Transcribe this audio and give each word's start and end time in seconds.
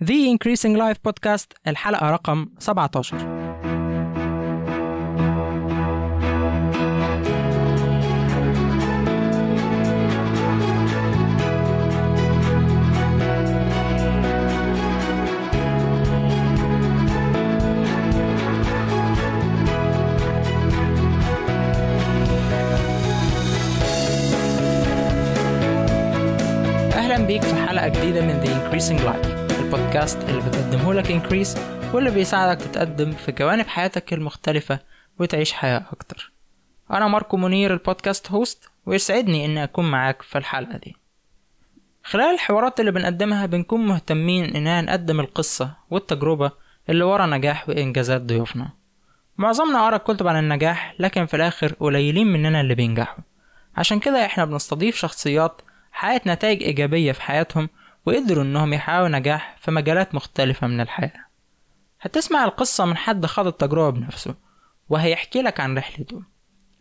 The 0.00 0.28
Increasing 0.28 0.74
Life 0.76 0.98
Podcast 1.02 1.54
الحلقة 1.66 2.10
رقم 2.10 2.46
17 2.58 3.16
أهلا 26.94 27.26
بيك 27.26 27.42
في 27.42 27.54
حلقة 27.54 27.88
جديدة 27.88 28.20
من 28.20 28.40
The 28.42 28.48
Increasing 28.48 29.00
Life 29.00 29.33
البودكاست 29.74 30.28
اللي 30.28 30.40
بتقدمه 30.40 30.94
لك 30.94 31.06
Increase 31.06 31.58
واللي 31.94 32.10
بيساعدك 32.10 32.60
تتقدم 32.60 33.12
في 33.12 33.32
جوانب 33.32 33.66
حياتك 33.66 34.12
المختلفة 34.12 34.78
وتعيش 35.18 35.52
حياة 35.52 35.84
أكتر. 35.92 36.32
أنا 36.90 37.08
ماركو 37.08 37.36
منير 37.36 37.72
البودكاست 37.72 38.30
هوست 38.30 38.70
ويسعدني 38.86 39.44
إني 39.44 39.64
أكون 39.64 39.90
معاك 39.90 40.22
في 40.22 40.38
الحلقة 40.38 40.78
دي. 40.78 40.96
خلال 42.04 42.34
الحوارات 42.34 42.80
اللي 42.80 42.90
بنقدمها 42.90 43.46
بنكون 43.46 43.86
مهتمين 43.86 44.44
إننا 44.44 44.80
نقدم 44.80 45.20
القصة 45.20 45.74
والتجربة 45.90 46.50
اللي 46.88 47.04
ورا 47.04 47.26
نجاح 47.26 47.68
وإنجازات 47.68 48.20
ضيوفنا. 48.22 48.70
معظمنا 49.38 49.86
قرا 49.86 49.96
كتب 49.96 50.26
عن 50.26 50.38
النجاح 50.38 50.94
لكن 50.98 51.26
في 51.26 51.34
الآخر 51.34 51.72
قليلين 51.80 52.26
مننا 52.26 52.60
اللي 52.60 52.74
بينجحوا. 52.74 53.24
عشان 53.76 54.00
كده 54.00 54.24
إحنا 54.24 54.44
بنستضيف 54.44 54.96
شخصيات 54.96 55.62
حققت 55.92 56.26
نتائج 56.26 56.62
إيجابية 56.62 57.12
في 57.12 57.22
حياتهم 57.22 57.68
وقدروا 58.06 58.44
إنهم 58.44 58.72
يحققوا 58.72 59.08
نجاح 59.08 59.56
في 59.60 59.70
مجالات 59.70 60.14
مختلفة 60.14 60.66
من 60.66 60.80
الحياة. 60.80 61.24
هتسمع 62.00 62.44
القصة 62.44 62.84
من 62.84 62.96
حد 62.96 63.26
خاض 63.26 63.46
التجربة 63.46 63.90
بنفسه 63.90 64.34
وهيحكي 64.88 65.42
لك 65.42 65.60
عن 65.60 65.78
رحلته. 65.78 66.22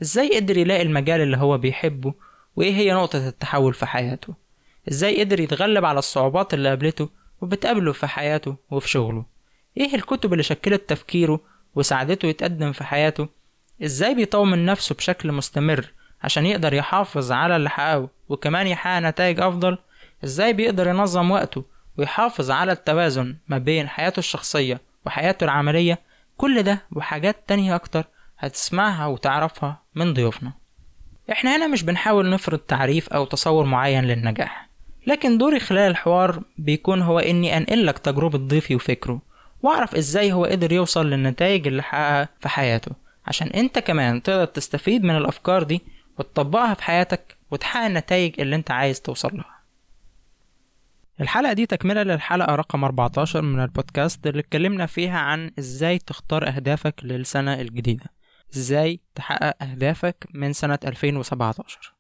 إزاي 0.02 0.36
قدر 0.36 0.58
يلاقي 0.58 0.82
المجال 0.82 1.22
اللي 1.22 1.38
هو 1.38 1.58
بيحبه 1.58 2.14
وإيه 2.56 2.74
هي 2.74 2.94
نقطة 2.94 3.28
التحول 3.28 3.74
في 3.74 3.86
حياته؟ 3.86 4.34
إزاي 4.90 5.20
قدر 5.20 5.40
يتغلب 5.40 5.86
على 5.86 6.00
الصعوبات 6.00 6.54
اللي 6.54 6.70
قابلته 6.70 7.10
وبتقابله 7.42 7.92
في 7.92 8.08
حياته 8.08 8.56
وفي 8.72 8.90
شغله؟ 8.90 9.26
إيه 9.78 9.96
الكتب 9.96 10.34
اللي 10.34 10.44
شكلت 10.44 10.90
تفكيره 10.90 11.40
وساعدته 11.76 12.26
يتقدم 12.28 12.72
في 12.72 12.84
حياته؟ 12.84 13.28
إزاي 13.84 14.16
بيطور 14.16 14.46
من 14.46 14.66
نفسه 14.66 14.96
بشكل 14.96 15.32
مستمر 15.32 15.94
عشان 16.24 16.46
يقدر 16.46 16.74
يحافظ 16.74 17.32
على 17.32 17.56
اللي 17.56 17.70
حققه 17.70 18.10
وكمان 18.30 18.68
يحقق 18.68 19.00
نتائج 19.00 19.40
أفضل؟ 19.40 19.78
إزاي 20.24 20.54
بيقدر 20.54 20.88
ينظم 20.88 21.32
وقته 21.32 21.64
ويحافظ 21.98 22.52
على 22.52 22.72
التوازن 22.72 23.36
ما 23.48 23.58
بين 23.58 23.88
حياته 23.90 24.20
الشخصية 24.20 24.82
وحياته 25.06 25.44
العملية؟ 25.44 26.00
كل 26.38 26.64
ده 26.64 26.82
وحاجات 26.92 27.36
تانية 27.48 27.76
أكتر 27.76 28.06
هتسمعها 28.40 29.06
وتعرفها 29.08 29.82
من 29.96 30.14
ضيوفنا. 30.14 30.54
إحنا 31.32 31.56
هنا 31.56 31.68
مش 31.68 31.84
بنحاول 31.84 32.30
نفرض 32.30 32.60
تعريف 32.60 33.10
أو 33.10 33.26
تصور 33.26 33.66
معين 33.66 34.04
للنجاح 34.04 34.70
لكن 35.08 35.38
دوري 35.38 35.60
خلال 35.60 35.92
الحوار 35.92 36.42
بيكون 36.58 37.02
هو 37.02 37.20
إني 37.20 37.58
أنقلك 37.58 38.00
تجربة 38.00 38.38
ضيفي 38.38 38.76
وفكره 38.76 39.22
وأعرف 39.64 39.96
إزاي 39.96 40.32
هو 40.34 40.46
قدر 40.46 40.72
يوصل 40.72 41.10
للنتائج 41.10 41.68
اللي 41.68 41.84
حققها 41.84 42.30
في 42.40 42.50
حياته 42.50 42.92
عشان 43.28 43.48
أنت 43.48 43.80
كمان 43.80 44.24
تقدر 44.24 44.46
تستفيد 44.46 45.04
من 45.04 45.18
الأفكار 45.18 45.64
دي 45.64 45.82
وتطبقها 46.20 46.74
في 46.74 46.84
حياتك 46.84 47.36
وتحقق 47.52 47.86
النتائج 47.86 48.42
اللي 48.42 48.56
أنت 48.56 48.72
عايز 48.72 49.02
توصل 49.02 49.30
لها. 49.38 49.53
الحلقة 51.22 51.54
دي 51.54 51.66
تكملة 51.66 52.04
للحلقة 52.04 52.56
رقم 52.56 52.84
14 52.84 53.42
من 53.42 53.64
البودكاست 53.64 54.28
اللي 54.28 54.40
اتكلمنا 54.40 54.86
فيها 54.86 55.18
عن 55.20 55.52
إزاي 55.60 56.00
تختار 56.00 56.48
أهدافك 56.48 56.96
للسنة 57.04 57.62
الجديدة. 57.62 58.06
إزاي 58.56 59.02
تحقق 59.16 59.64
أهدافك 59.64 60.28
من 60.34 60.54
سنة 60.54 60.80
2017 60.86 61.94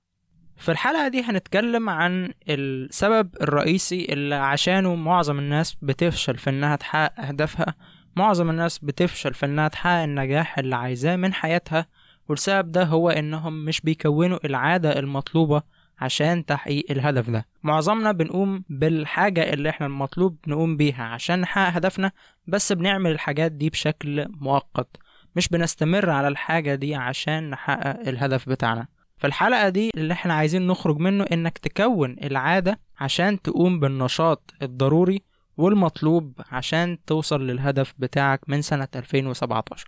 في 0.58 0.72
الحلقة 0.72 1.08
دي 1.08 1.22
هنتكلم 1.22 1.90
عن 1.90 2.34
السبب 2.50 3.30
الرئيسي 3.42 4.06
اللي 4.10 4.36
عشانه 4.36 4.96
معظم 4.96 5.40
الناس 5.40 5.76
بتفشل 5.82 6.38
في 6.38 6.50
إنها 6.50 6.76
تحقق 6.76 7.20
أهدافها. 7.26 7.76
معظم 8.16 8.50
الناس 8.50 8.80
بتفشل 8.80 9.34
في 9.34 9.46
إنها 9.46 9.68
تحقق 9.68 10.04
النجاح 10.04 10.60
اللي 10.60 10.76
عايزاه 10.76 11.16
من 11.16 11.34
حياتها 11.34 11.88
والسبب 12.30 12.72
ده 12.72 12.84
هو 12.84 13.10
إنهم 13.10 13.66
مش 13.66 13.82
بيكونوا 13.82 14.40
العادة 14.46 15.00
المطلوبة 15.00 15.64
عشان 16.04 16.46
تحقيق 16.46 16.86
الهدف 16.92 17.30
ده. 17.30 17.46
معظمنا 17.64 18.12
بنقوم 18.12 18.64
بالحاجة 18.70 19.54
اللي 19.54 19.70
إحنا 19.70 19.88
المطلوب 19.88 20.38
نقوم 20.48 20.78
بيها 20.78 21.04
عشان 21.04 21.40
نحقق 21.42 21.74
هدفنا 21.76 22.12
بس 22.48 22.72
بنعمل 22.74 23.12
الحاجات 23.12 23.52
دي 23.52 23.70
بشكل 23.70 24.26
مؤقت. 24.30 24.98
مش 25.36 25.50
بنستمر 25.50 26.10
على 26.10 26.28
الحاجة 26.28 26.76
دي 26.76 26.96
عشان 26.96 27.50
نحقق 27.50 28.08
الهدف 28.08 28.50
بتاعنا. 28.50 28.88
في 29.18 29.28
الحلقة 29.28 29.70
دي 29.70 29.90
اللي 29.98 30.14
إحنا 30.14 30.34
عايزين 30.34 30.68
نخرج 30.68 30.98
منه 30.98 31.26
انك 31.32 31.58
تكون 31.58 32.16
العادة 32.24 32.80
عشان 33.00 33.42
تقوم 33.42 33.80
بالنشاط 33.80 34.54
الضروري 34.62 35.22
والمطلوب 35.58 36.42
عشان 36.52 36.98
توصل 37.08 37.48
للهدف 37.48 37.94
بتاعك 37.98 38.40
من 38.48 38.62
سنة 38.62 38.88
2017 38.96 39.88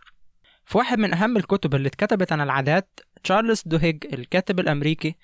في 0.65 0.77
واحد 0.77 0.99
من 0.99 1.13
أهم 1.13 1.37
الكتب 1.37 1.75
اللي 1.75 1.87
اتكتبت 1.87 2.31
عن 2.31 2.41
العادات 2.41 2.99
تشارلز 3.23 3.63
دوهيج 3.65 4.05
الكاتب 4.13 4.59
الأمريكي 4.59 5.15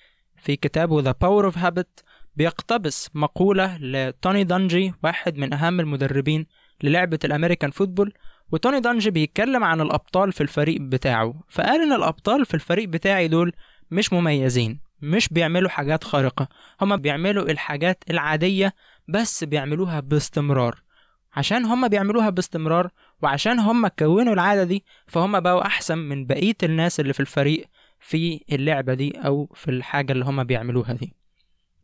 في 0.42 0.56
كتابه 0.56 1.04
The 1.04 1.16
Power 1.24 1.52
of 1.54 1.58
Habit 1.58 2.04
بيقتبس 2.36 3.10
مقولة 3.14 3.78
لتوني 3.78 4.44
دانجي 4.44 4.94
واحد 5.04 5.38
من 5.38 5.54
أهم 5.54 5.80
المدربين 5.80 6.46
للعبة 6.84 7.20
ال 7.26 7.31
American 7.31 7.72
football. 7.72 8.14
وتوني 8.52 8.80
دانجي 8.80 9.12
بيتكلم 9.12 9.64
عن 9.64 9.82
الأبطال 9.82 10.32
في 10.32 10.42
الفريق 10.42 10.82
بتاعه. 10.82 11.34
فقال 11.50 11.82
إن 11.82 11.94
الأبطال 11.94 12.46
في 12.46 12.54
الفريق 12.54 12.90
بتاعي 12.90 13.28
دول 13.28 13.54
مش 13.92 14.14
مميزين 14.14 14.80
مش 15.02 15.30
بيعملوا 15.30 15.70
حاجات 15.70 16.04
خارقة. 16.04 16.48
هما 16.82 16.96
بيعملوا 16.96 17.52
الحاجات 17.52 18.04
العادية 18.10 18.74
بس 19.08 19.44
بيعملوها 19.44 20.00
باستمرار. 20.00 20.84
عشان 21.34 21.66
هما 21.66 21.88
بيعملوها 21.88 22.30
باستمرار 22.30 22.90
وعشان 23.22 23.60
هما 23.60 23.88
كونوا 23.88 24.34
العادة 24.34 24.64
دي 24.64 24.84
فهم 25.08 25.40
بقوا 25.40 25.66
أحسن 25.66 25.98
من 25.98 26.26
بقية 26.26 26.56
الناس 26.64 27.00
اللي 27.00 27.14
في 27.14 27.20
الفريق 27.20 27.66
في 28.02 28.44
اللعبة 28.52 28.94
دي 28.94 29.12
أو 29.18 29.50
في 29.56 29.72
الحاجة 29.72 30.12
اللي 30.14 30.26
هما 30.26 30.44
بيعملوها 30.44 30.94
دي. 30.94 31.14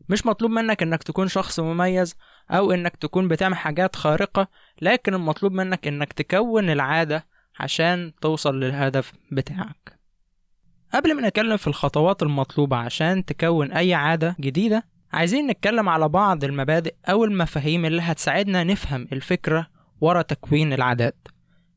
مش 0.09 0.25
مطلوب 0.25 0.51
منك 0.51 0.83
إنك 0.83 1.03
تكون 1.03 1.27
شخص 1.27 1.59
مميز 1.59 2.15
أو 2.51 2.71
إنك 2.71 2.95
تكون 2.95 3.27
بتعمل 3.27 3.55
حاجات 3.55 3.95
خارقة 3.95 4.47
لكن 4.81 5.13
المطلوب 5.13 5.51
منك 5.51 5.87
إنك 5.87 6.13
تكون 6.13 6.69
العادة 6.69 7.25
عشان 7.59 8.11
توصل 8.21 8.59
للهدف 8.59 9.13
بتاعك. 9.31 9.99
قبل 10.93 11.13
ما 11.15 11.27
نتكلم 11.27 11.57
في 11.57 11.67
الخطوات 11.67 12.23
المطلوبة 12.23 12.77
عشان 12.77 13.25
تكون 13.25 13.71
أي 13.71 13.93
عادة 13.93 14.35
جديدة 14.39 14.83
عايزين 15.13 15.47
نتكلم 15.47 15.89
على 15.89 16.09
بعض 16.09 16.43
المبادئ 16.43 16.95
أو 17.05 17.23
المفاهيم 17.23 17.85
اللي 17.85 18.01
هتساعدنا 18.01 18.63
نفهم 18.63 19.07
الفكرة 19.11 19.67
ورا 20.01 20.21
تكوين 20.21 20.73
العادات. 20.73 21.27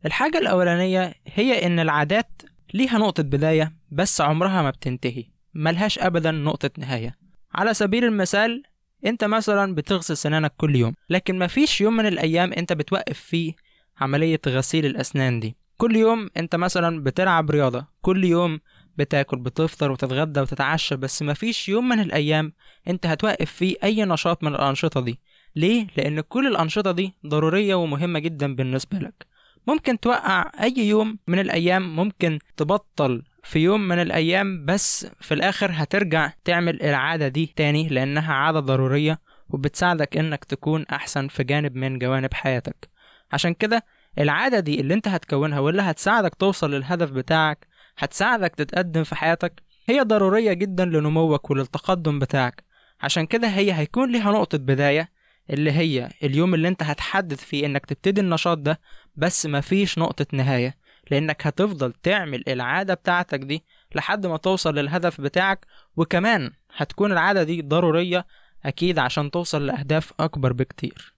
الحاجة 0.07 0.39
الأولانية 0.39 1.15
هي 1.27 1.67
إن 1.67 1.79
العادات 1.79 2.43
ليها 2.75 2.99
نقطة 2.99 3.23
بداية 3.23 3.73
بس 3.91 4.21
عمرها 4.21 4.63
ما 4.63 4.71
بتنتهي. 4.71 5.25
ملهاش 5.55 5.99
أبدا 5.99 6.31
نقطة 6.31 6.71
نهاية. 6.79 7.17
على 7.55 7.75
سبيل 7.75 8.05
المثال 8.05 8.63
أنت 9.07 9.25
مثلا 9.25 9.75
بتغسل 9.75 10.17
سنانك 10.17 10.53
كل 10.57 10.77
يوم 10.77 10.95
لكن 11.11 11.39
مفيش 11.39 11.81
يوم 11.81 11.97
من 11.97 12.07
الأيام 12.07 12.53
أنت 12.53 12.73
بتوقف 12.73 13.19
فيه 13.19 13.53
عملية 14.01 14.41
غسيل 14.49 14.87
الأسنان 14.87 15.41
دي. 15.41 15.57
كل 15.77 15.97
يوم 15.97 16.31
أنت 16.37 16.57
مثلا 16.57 17.05
بتلعب 17.05 17.51
رياضة 17.51 17.87
كل 18.03 18.25
يوم 18.25 18.61
بتاكل 18.99 19.39
بتفطر 19.39 19.91
وتتغدى 19.91 20.41
وتتعشى 20.41 20.97
بس 20.97 21.23
مفيش 21.23 21.69
يوم 21.69 21.89
من 21.89 22.01
الأيام 22.01 22.53
أنت 22.89 23.07
هتوقف 23.07 23.53
فيه 23.53 23.77
أي 23.85 24.05
نشاط 24.05 24.45
من 24.45 24.55
الأنشطة 24.55 25.01
دي. 25.01 25.21
ليه؟ 25.57 25.87
لأن 25.97 26.21
كل 26.21 26.47
الأنشطة 26.47 26.93
دي 26.93 27.15
ضرورية 27.27 27.75
ومهمة 27.75 28.19
جدا 28.19 28.55
بالنسبة 28.55 28.99
لك. 28.99 29.27
ممكن 29.67 30.01
توقع 30.01 30.51
أي 30.63 30.75
يوم 30.79 31.19
من 31.27 31.39
الأيام 31.39 31.97
ممكن 31.97 32.39
تبطل 32.57 33.23
في 33.45 33.59
يوم 33.59 33.89
من 33.89 33.99
الأيام 34.03 34.65
بس 34.65 35.07
في 35.21 35.35
الآخر 35.35 35.71
هترجع 35.75 36.33
تعمل 36.45 36.83
العادة 36.83 37.29
دي 37.29 37.53
تاني 37.57 37.89
لأنها 37.89 38.35
عادة 38.35 38.61
ضرورية 38.61 39.21
وبتساعدك 39.49 40.17
إنك 40.17 40.45
تكون 40.45 40.85
أحسن 40.87 41.29
في 41.29 41.45
جانب 41.45 41.77
من 41.77 41.99
جوانب 41.99 42.35
حياتك. 42.35 42.89
عشان 43.33 43.55
كده 43.55 43.85
العادة 44.19 44.61
دي 44.61 44.81
اللي 44.81 44.95
أنت 44.95 45.09
هتكونها 45.09 45.61
واللي 45.61 45.83
هتساعدك 45.83 46.35
توصل 46.35 46.71
للهدف 46.75 47.11
بتاعك 47.11 47.67
هتساعدك 47.99 48.55
تتقدم 48.55 49.05
في 49.05 49.15
حياتك 49.15 49.63
هي 49.89 50.01
ضرورية 50.01 50.53
جدا 50.53 50.85
لنموك 50.85 51.51
وللتقدم 51.51 52.19
بتاعك. 52.19 52.65
عشان 53.01 53.27
كده 53.27 53.49
هي 53.49 53.73
هيكون 53.73 54.13
ليها 54.13 54.33
نقطة 54.33 54.59
بداية 54.59 55.09
اللي 55.51 55.73
هي 55.73 56.09
اليوم 56.23 56.55
اللي 56.55 56.69
انت 56.69 56.83
هتحدد 56.83 57.35
فيه 57.35 57.67
انك 57.67 57.87
تبتدي 57.87 58.21
النشاط 58.21 58.59
ده 58.59 58.81
بس 59.17 59.47
مفيش 59.47 59.99
نقطة 59.99 60.27
نهاية. 60.33 60.77
لأنك 61.11 61.47
هتفضل 61.47 61.93
تعمل 61.93 62.45
العادة 62.49 62.95
بتاعتك 62.95 63.39
دي 63.41 63.65
لحد 63.95 64.27
ما 64.27 64.37
توصل 64.37 64.75
للهدف 64.75 65.21
بتاعك 65.21 65.67
وكمان 65.97 66.51
هتكون 66.77 67.13
العادة 67.13 67.43
دي 67.43 67.63
ضرورية 67.63 68.27
أكيد 68.65 68.99
عشان 68.99 69.31
توصل 69.31 69.67
لأهداف 69.67 70.13
أكبر 70.21 70.53
بكتير. 70.53 71.15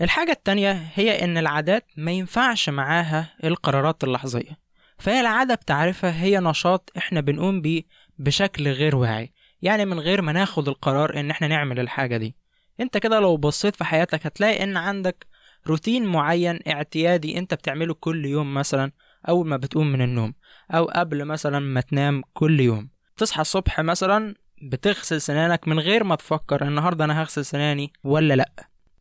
الحاجة 0.00 0.32
التانية 0.32 0.72
هي 0.94 1.24
إن 1.24 1.38
العادات 1.38 1.86
ما 1.96 2.10
ينفعش 2.12 2.68
معاها 2.68 3.34
القرارات 3.44 4.04
اللحظية. 4.04 4.58
فهي 4.98 5.20
العادة 5.20 5.54
بتعرفها 5.54 6.22
هي 6.22 6.40
نشاط 6.40 6.92
إحنا 6.96 7.20
بنقوم 7.20 7.60
بيه 7.60 7.82
بشكل 8.18 8.68
غير 8.68 8.96
واعي. 8.96 9.32
يعني 9.62 9.84
من 9.84 10.00
غير 10.00 10.22
ما 10.22 10.32
ناخد 10.32 10.68
القرار 10.68 11.20
إن 11.20 11.30
إحنا 11.30 11.48
نعمل 11.48 11.80
الحاجة 11.80 12.16
دي. 12.16 12.36
انت 12.80 12.98
كده 12.98 13.20
لو 13.20 13.36
بصيت 13.36 13.76
في 13.76 13.84
حياتك 13.84 14.26
هتلاقي 14.26 14.62
ان 14.64 14.76
عندك 14.76 15.26
روتين 15.66 16.06
معين 16.06 16.58
اعتيادي 16.68 17.38
انت 17.38 17.54
بتعمله 17.54 17.94
كل 17.94 18.26
يوم 18.26 18.54
مثلا 18.54 18.92
أول 19.28 19.46
ما 19.46 19.56
بتقوم 19.56 19.92
من 19.92 20.02
النوم 20.02 20.34
أو 20.70 20.84
قبل 20.84 21.24
مثلا 21.24 21.58
ما 21.58 21.80
تنام 21.80 22.22
كل 22.34 22.60
يوم. 22.60 22.88
تصحى 23.16 23.40
الصبح 23.40 23.80
مثلا 23.80 24.34
بتغسل 24.62 25.20
سنانك 25.20 25.68
من 25.68 25.78
غير 25.78 26.04
ما 26.04 26.14
تفكر 26.14 26.68
النهارده 26.68 27.04
أنا 27.04 27.22
هغسل 27.22 27.44
سناني 27.44 27.92
ولا 28.04 28.34
لأ. 28.34 28.50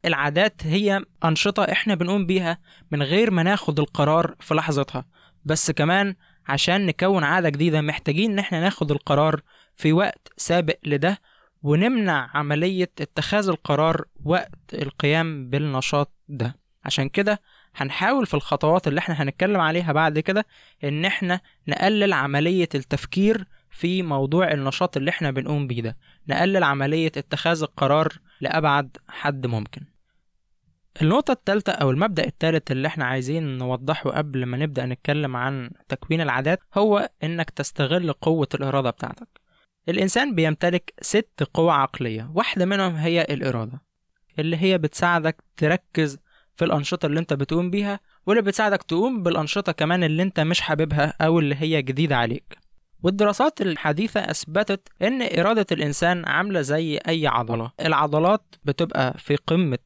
العادات 0.06 0.62
هي 0.66 1.02
أنشطة 1.26 1.64
إحنا 1.64 1.96
بنقوم 1.96 2.26
بيها 2.26 2.58
من 2.92 3.04
غير 3.04 3.32
ما 3.32 3.44
ناخد 3.44 3.80
القرار 3.80 4.36
في 4.40 4.54
لحظتها. 4.54 5.06
بس 5.46 5.72
كمان 5.72 6.16
عشان 6.48 6.86
نكون 6.86 7.24
عادة 7.24 7.50
جديدة 7.50 7.82
محتاجين 7.82 8.32
إن 8.32 8.40
إحنا 8.40 8.62
ناخد 8.62 8.92
القرار 8.92 9.42
في 9.74 9.94
وقت 9.94 10.34
سابق 10.38 10.78
لده 10.86 11.18
ونمنع 11.66 12.30
عملية 12.34 12.92
اتخاذ 13.02 13.50
القرار 13.50 14.06
وقت 14.26 14.60
القيام 14.74 15.50
بالنشاط 15.50 16.12
ده. 16.30 16.56
عشان 16.84 17.10
كده 17.10 17.42
هنحاول 17.76 18.26
في 18.26 18.34
الخطوات 18.34 18.88
اللي 18.88 19.00
إحنا 19.00 19.22
هنتكلم 19.24 19.62
عليها 19.62 19.94
بعد 19.94 20.20
كده 20.20 20.46
ان 20.84 21.06
إحنا 21.06 21.40
نقلل 21.68 22.14
عملية 22.14 22.70
التفكير 22.76 23.48
في 23.70 24.04
موضوع 24.04 24.52
النشاط 24.52 24.98
اللي 24.98 25.10
إحنا 25.10 25.32
بنقوم 25.32 25.68
بيه 25.68 25.82
ده. 25.82 25.98
نقلل 26.28 26.64
عملية 26.64 27.12
اتخاذ 27.18 27.62
القرار 27.64 28.14
لأبعد 28.42 28.98
حد 29.10 29.48
ممكن. 29.48 29.82
النقطة 31.02 31.32
التالتة 31.32 31.72
أو 31.72 31.92
المبدأ 31.92 32.24
التالت 32.26 32.72
اللي 32.72 32.88
إحنا 32.88 33.06
عايزين 33.06 33.58
نوضحه 33.58 34.10
قبل 34.10 34.46
ما 34.46 34.58
نبدأ 34.58 34.86
نتكلم 34.86 35.36
عن 35.36 35.70
تكوين 35.90 36.22
العادات 36.22 36.60
هو 36.78 37.10
إنك 37.24 37.50
تستغل 37.50 38.14
قوة 38.14 38.48
الإرادة 38.54 38.90
بتاعتك. 38.90 39.45
الإنسان 39.90 40.36
بيمتلك 40.36 40.94
ست 41.02 41.50
قوى 41.54 41.72
عقلية. 41.72 42.32
واحدة 42.34 42.66
منهم 42.66 42.96
هي 42.96 43.22
الإرادة 43.22 43.82
اللي 44.40 44.58
هي 44.58 44.78
بتساعدك 44.78 45.44
تركز 45.58 46.18
في 46.56 46.66
الأنشطة 46.66 47.06
اللي 47.06 47.20
أنت 47.20 47.34
بتقوم 47.34 47.70
بيها 47.70 48.00
واللي 48.26 48.42
بتساعدك 48.42 48.84
تقوم 48.84 49.24
بالأنشطة 49.24 49.72
كمان 49.72 50.04
اللي 50.04 50.24
أنت 50.24 50.40
مش 50.40 50.62
حاببها 50.62 51.14
أو 51.22 51.40
اللي 51.40 51.56
هي 51.56 51.82
جديدة 51.82 52.18
عليك. 52.18 52.58
والدراسات 53.04 53.62
الحديثة 53.62 54.20
أثبتت 54.20 54.88
إن 55.02 55.40
إرادة 55.40 55.66
الإنسان 55.72 56.26
عاملة 56.26 56.62
زي 56.62 56.98
أي 56.98 57.28
عضلة. 57.28 57.72
العضلات 57.82 58.56
بتبقى 58.64 59.18
في 59.18 59.36
قمة 59.36 59.78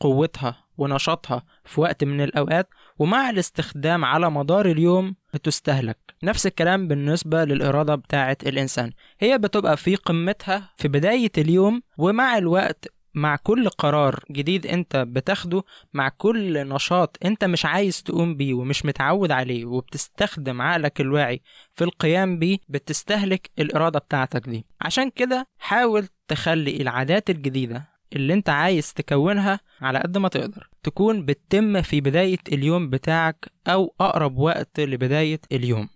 قوتها. 0.00 0.65
ونشاطها 0.78 1.42
في 1.64 1.80
وقت 1.80 2.04
من 2.04 2.20
الأوقات 2.20 2.68
ومع 2.98 3.30
الاستخدام 3.30 4.04
على 4.04 4.30
مدار 4.30 4.66
اليوم 4.66 5.14
بتستهلك. 5.34 5.98
نفس 6.22 6.46
الكلام 6.46 6.88
بالنسبة 6.88 7.44
للإرادة 7.44 7.94
بتاعة 7.94 8.36
الإنسان. 8.46 8.92
هي 9.20 9.38
بتبقى 9.38 9.76
في 9.76 9.96
قمتها 9.96 10.70
في 10.76 10.88
بداية 10.88 11.32
اليوم 11.38 11.82
ومع 11.98 12.38
الوقت 12.38 12.88
مع 13.14 13.36
كل 13.36 13.68
قرار 13.68 14.24
جديد 14.30 14.66
أنت 14.66 14.96
بتاخده 14.96 15.62
مع 15.92 16.08
كل 16.08 16.68
نشاط 16.68 17.16
أنت 17.24 17.44
مش 17.44 17.64
عايز 17.64 18.02
تقوم 18.02 18.36
بيه 18.36 18.54
ومش 18.54 18.84
متعود 18.84 19.30
عليه 19.30 19.64
وبتستخدم 19.64 20.62
عقلك 20.62 21.00
الواعي 21.00 21.40
في 21.72 21.84
القيام 21.84 22.38
بيه 22.38 22.58
بتستهلك 22.68 23.50
الإرادة 23.58 23.98
بتاعتك 23.98 24.48
دي. 24.48 24.66
عشان 24.80 25.10
كده 25.10 25.46
حاول 25.58 26.08
تخلي 26.28 26.76
العادات 26.82 27.30
الجديدة 27.30 27.95
اللي 28.12 28.34
انت 28.34 28.48
عايز 28.48 28.94
تكونها 28.94 29.60
على 29.80 29.98
قد 29.98 30.18
ما 30.18 30.28
تقدر. 30.28 30.70
تكون 30.82 31.24
بتتم 31.24 31.82
في 31.82 32.00
بداية 32.00 32.38
اليوم 32.52 32.90
بتاعك 32.90 33.48
أو 33.68 33.94
أقرب 34.00 34.38
وقت 34.38 34.80
لبداية 34.80 35.40
اليوم. 35.52 35.88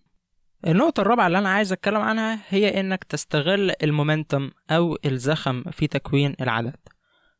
النقطة 0.66 1.00
الرابعة 1.00 1.26
اللي 1.26 1.38
أنا 1.38 1.48
عايز 1.48 1.72
أتكلم 1.72 2.00
عنها 2.00 2.40
هي 2.48 2.80
إنك 2.80 3.04
تستغل 3.04 3.72
المومنتم 3.82 4.50
أو 4.70 4.98
الزخم 5.04 5.62
في 5.70 5.86
تكوين 5.86 6.34
العادات. 6.40 6.88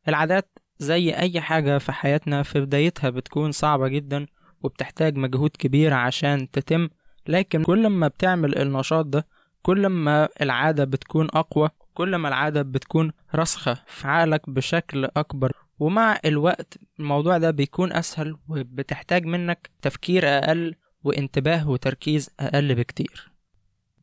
العادات 0.07 0.57
زي 0.79 1.11
أي 1.11 1.41
حاجة 1.41 1.77
في 1.77 1.91
حياتنا 1.91 2.43
في 2.43 2.61
بدايتها 2.61 3.09
بتكون 3.09 3.51
صعبة 3.51 3.87
جدا 3.87 4.25
وبتحتاج 4.63 5.17
مجهود 5.17 5.49
كبير 5.49 5.93
عشان 5.93 6.51
تتم 6.51 6.89
لكن 7.27 7.63
كل 7.63 7.87
ما 7.87 8.07
بتعمل 8.07 8.57
النشاط 8.57 9.05
ده 9.05 9.27
كل 9.61 9.87
ما 9.87 10.29
العادة 10.41 10.83
بتكون 10.83 11.27
أقوى 11.33 11.69
كل 12.01 12.15
ما 12.15 12.27
العادة 12.27 12.61
بتكون 12.61 13.11
راسخة 13.35 13.77
في 13.87 14.07
عقلك 14.07 14.49
بشكل 14.49 15.05
أكبر. 15.05 15.51
ومع 15.79 16.19
الوقت 16.25 16.77
الموضوع 16.99 17.37
ده 17.37 17.51
بيكون 17.51 17.93
أسهل 17.93 18.37
وبتحتاج 18.49 19.25
منك 19.25 19.69
تفكير 19.81 20.27
أقل 20.27 20.75
وانتباه 21.03 21.69
وتركيز 21.69 22.29
أقل 22.39 22.75
بكتير. 22.75 23.31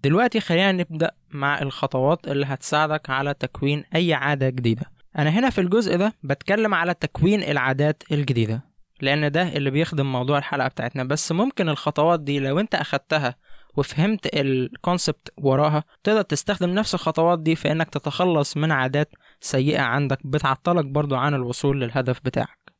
دلوقتي 0.05 0.41
خلينا 0.41 0.73
نبدأ 0.73 1.11
مع 1.31 1.62
الخطوات 1.62 2.29
اللي 2.29 2.47
هتساعدك 2.47 3.11
على 3.11 3.35
تكوين 3.35 3.85
أي 3.95 4.15
عادة 4.15 4.49
جديدة. 4.51 4.87
أنا 5.19 5.31
هنا 5.31 5.51
في 5.51 5.61
الجزء 5.61 5.97
ده 5.97 6.12
بتكلم 6.23 6.75
على 6.75 6.94
تكوين 6.94 7.43
العادات 7.43 8.03
الجديدة 8.12 8.61
لأن 9.01 9.33
ده 9.33 9.43
اللي 9.56 9.71
بيخدم 9.71 10.12
موضوع 10.12 10.39
الحلقة 10.39 10.69
بتاعتنا. 10.69 11.05
بس 11.05 11.33
ممكن 11.33 11.69
الخطوات 11.69 12.21
دي 12.21 12.39
لو 12.39 12.61
أنت 12.61 12.75
أخدتها 12.75 13.35
وفهمت 13.79 14.27
ال 14.35 14.47
concept 14.47 15.32
وراها 15.37 15.85
تقدر 16.05 16.23
تستخدم 16.23 16.71
نفس 16.71 16.95
الخطوات 16.95 17.39
دي 17.39 17.57
في 17.57 17.73
إنك 17.73 17.91
تتخلص 17.91 18.57
من 18.57 18.73
عادات 18.73 19.11
سيئة 19.41 19.81
عندك 19.81 20.27
بتعطلك 20.27 20.85
برضو 20.85 21.15
عن 21.15 21.35
الوصول 21.35 21.81
للهدف 21.81 22.21
بتاعك. 22.25 22.73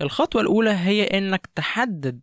الخطوة 0.00 0.42
الأولى 0.42 0.70
هي 0.70 1.04
إنك 1.04 1.48
تحدد 1.54 2.20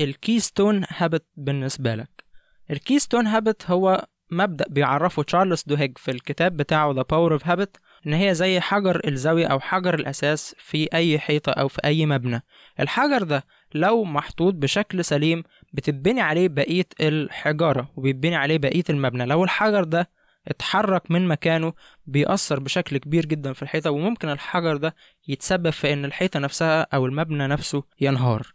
ال 0.00 0.09
keystone 0.09 0.84
habit 0.88 1.26
بالنسبة 1.36 1.94
لك. 1.94 2.24
ال 2.70 2.76
keystone 2.76 3.26
habit 3.26 3.70
هو 3.70 4.06
مبدأ 4.30 4.64
بيعرفه 4.68 5.22
تشارلز 5.22 5.64
دوهيج 5.66 5.98
في 5.98 6.10
الكتاب 6.10 6.56
بتاعه 6.56 6.94
The 6.94 7.04
Power 7.04 7.40
of 7.40 7.44
Habit. 7.44 7.80
إن 8.08 8.12
هي 8.12 8.34
زي 8.34 8.60
حجر 8.60 9.00
الزاوية 9.08 9.46
أو 9.46 9.60
حجر 9.60 9.94
الأساس 9.94 10.54
في 10.58 10.88
أي 10.94 11.18
حيطة 11.18 11.52
أو 11.52 11.68
في 11.68 11.80
أي 11.84 12.06
مبنى. 12.06 12.42
الحجر 12.80 13.22
ده 13.22 13.44
لو 13.74 14.04
محطوط 14.04 14.54
بشكل 14.54 15.04
سليم 15.04 15.42
بتتبني 15.72 16.20
عليه 16.20 16.48
بقية 16.48 16.86
الحجارة 17.00 17.90
وبيتبني 17.96 18.36
عليه 18.36 18.58
بقية 18.58 18.84
المبنى. 18.90 19.26
لو 19.26 19.44
الحجر 19.44 19.84
ده 19.84 20.10
اتحرك 20.48 21.10
من 21.10 21.28
مكانه 21.28 21.72
بيأثر 22.06 22.60
بشكل 22.60 22.98
كبير 22.98 23.26
جدا 23.26 23.52
في 23.52 23.62
الحيطة 23.62 23.90
وممكن 23.90 24.28
الحجر 24.28 24.76
ده 24.76 24.94
يتسبب 25.28 25.70
في 25.70 25.92
إن 25.92 26.04
الحيطة 26.04 26.40
نفسها 26.40 26.86
أو 26.94 27.06
المبنى 27.06 27.46
نفسه 27.46 27.82
ينهار. 28.00 28.54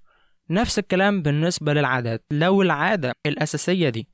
نفس 0.49 0.79
الكلام 0.79 1.21
بالنسبة 1.21 1.73
للعادات. 1.73 2.25
لو 2.31 2.61
العادة 2.61 3.15
الأساسية 3.25 3.89
دي 3.89 4.07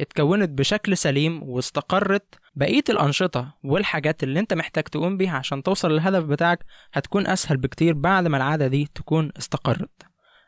اتكونت 0.00 0.48
بشكل 0.50 0.96
سليم 0.96 1.42
واستقرت 1.42 2.34
بقية 2.54 2.84
الأنشطة 2.88 3.54
والحاجات 3.64 4.22
اللي 4.22 4.40
انت 4.40 4.54
محتاج 4.54 4.84
تقوم 4.84 5.16
بيها 5.16 5.36
عشان 5.38 5.62
توصل 5.62 5.92
للهدف 5.92 6.24
بتاعك 6.24 6.64
هتكون 6.92 7.26
أسهل 7.26 7.56
بكتير 7.56 7.94
بعد 7.94 8.26
ما 8.26 8.36
العادة 8.36 8.66
دي 8.66 8.88
تكون 8.94 9.32
استقرت. 9.38 10.02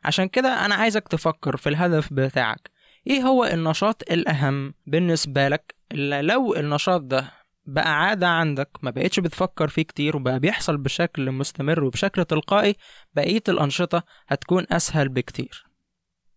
عشان 0.04 0.28
كده 0.28 0.64
أنا 0.64 0.74
عايزك 0.74 1.08
تفكر 1.08 1.56
في 1.56 1.68
الهدف 1.68 2.12
بتاعك. 2.12 2.70
إيه 3.06 3.22
هو 3.22 3.44
النشاط 3.44 4.02
الأهم 4.10 4.74
بالنسبة 4.86 5.48
لك؟ 5.48 5.74
اللي 5.92 6.22
لو 6.22 6.54
النشاط 6.54 7.00
ده 7.00 7.30
بقى 7.66 8.00
عادة 8.04 8.28
عندك 8.28 8.70
ما 8.82 8.90
بقيتش 8.90 9.20
بتفكر 9.20 9.68
فيه 9.68 9.82
كتير 9.82 10.16
وبقى 10.16 10.40
بيحصل 10.40 10.76
بشكل 10.76 11.30
مستمر 11.32 11.84
وبشكل 11.84 12.24
تلقائي 12.24 12.76
بقية 13.14 13.42
الأنشطة 13.48 14.02
هتكون 14.28 14.66
أسهل 14.70 15.08
بكتير. 15.08 15.73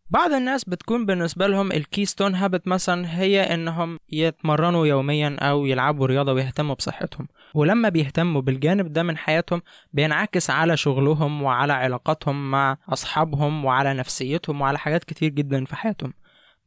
بعض 0.09 0.31
الناس 0.31 0.63
بتكون 0.65 1.05
بالنسبة 1.05 1.47
لهم 1.47 1.71
ال 1.71 1.78
keystone 1.78 2.35
habit 2.35 2.67
مثلا 2.67 3.19
هي 3.19 3.53
إنهم 3.53 3.99
يتمرنوا 4.09 4.87
يوميا 4.87 5.37
أو 5.39 5.65
يلعبوا 5.65 6.07
رياضة 6.07 6.33
ويهتموا 6.33 6.75
بصحتهم. 6.75 7.27
ولما 7.53 7.89
بيهتموا 7.89 8.41
بالجانب 8.41 8.93
ده 8.93 9.03
من 9.03 9.17
حياتهم 9.17 9.61
بينعكس 9.93 10.49
على 10.49 10.77
شغلهم 10.77 11.41
وعلى 11.43 11.73
علاقاتهم 11.73 12.51
مع 12.51 12.77
أصحابهم 12.89 13.65
وعلى 13.65 13.93
نفسيتهم 13.93 14.61
وعلى 14.61 14.77
حاجات 14.79 15.03
كتير 15.03 15.29
جدا 15.29 15.65
في 15.65 15.75
حياتهم. 15.75 16.13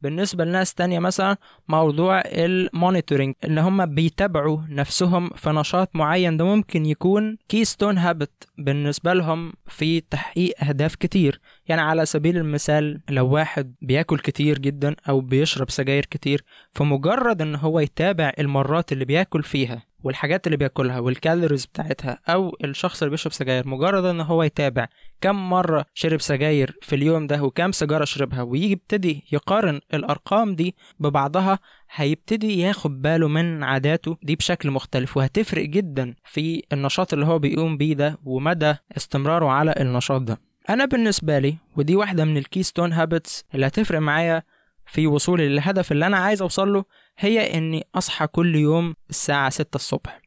بالنسبة 0.01 0.45
لناس 0.45 0.73
تانية 0.73 0.99
مثلا 0.99 1.37
موضوع 1.67 2.21
ال 2.25 2.35
monitoring 2.35 3.33
إن 3.45 3.57
هم 3.57 3.85
بيتابعوا 3.85 4.59
نفسهم 4.69 5.29
في 5.29 5.49
نشاط 5.49 5.89
معين 5.95 6.37
ده 6.37 6.45
ممكن 6.45 6.85
يكون 6.85 7.37
keystone 7.49 7.97
habit 7.97 8.31
بالنسبة 8.57 9.13
لهم 9.13 9.53
في 9.67 10.01
تحقيق 10.01 10.63
أهداف 10.63 10.95
كتير. 10.95 11.41
يعني 11.67 11.81
على 11.81 12.05
سبيل 12.05 12.37
المثال 12.37 13.01
لو 13.09 13.27
واحد 13.29 13.75
بياكل 13.81 14.19
كتير 14.19 14.59
جدا 14.59 14.95
أو 15.09 15.21
بيشرب 15.21 15.69
سجاير 15.69 16.05
كتير 16.05 16.43
فمجرد 16.71 17.41
إن 17.41 17.55
هو 17.55 17.79
يتابع 17.79 18.31
المرات 18.39 18.91
اللي 18.91 19.05
بياكل 19.05 19.43
فيها 19.43 19.83
والحاجات 20.03 20.47
اللي 20.47 20.57
بياكلها 20.57 20.99
والكالوريز 20.99 21.65
بتاعتها 21.65 22.19
أو 22.29 22.57
الشخص 22.63 23.01
اللي 23.03 23.11
بيشرب 23.11 23.33
سجاير 23.33 23.67
مجرد 23.67 24.05
إن 24.05 24.21
هو 24.21 24.43
يتابع 24.43 24.87
كم 25.21 25.49
مرة 25.49 25.85
شرب 25.93 26.21
سجاير 26.21 26.77
في 26.81 26.95
اليوم 26.95 27.27
ده 27.27 27.43
وكم 27.43 27.71
سيجارة 27.71 28.05
شربها 28.05 28.41
ويجي 28.41 28.71
يبتدي 28.71 29.23
يقارن 29.31 29.81
الأرقام 29.93 30.55
دي 30.55 30.75
ببعضها 30.99 31.59
هيبتدي 31.95 32.59
ياخد 32.59 33.01
باله 33.01 33.27
من 33.27 33.63
عاداته 33.63 34.17
دي 34.23 34.35
بشكل 34.35 34.71
مختلف 34.71 35.17
وهتفرق 35.17 35.65
جدا 35.65 36.15
في 36.25 36.63
النشاط 36.73 37.13
اللي 37.13 37.25
هو 37.25 37.39
بيقوم 37.39 37.77
بيه 37.77 37.93
ده 37.93 38.17
ومدى 38.25 38.75
استمراره 38.97 39.45
على 39.49 39.73
النشاط 39.79 40.21
ده. 40.21 40.39
أنا 40.69 40.85
بالنسبة 40.85 41.39
لي 41.39 41.57
ودي 41.77 41.95
واحدة 41.95 42.25
من 42.25 42.37
ال 42.37 42.43
keystone 42.43 42.93
habits 42.93 43.45
اللي 43.55 43.67
هتفرق 43.67 43.99
معايا 43.99 44.43
في 44.85 45.07
وصولي 45.07 45.49
للهدف 45.49 45.91
اللي 45.91 46.05
أنا 46.07 46.17
عايز 46.17 46.41
أوصل 46.41 46.73
له 46.73 46.85
هي 47.23 47.57
إني 47.57 47.87
أصحى 47.95 48.27
كل 48.27 48.55
يوم 48.55 48.95
الساعة 49.09 49.49
6 49.49 49.75
الصبح. 49.75 50.21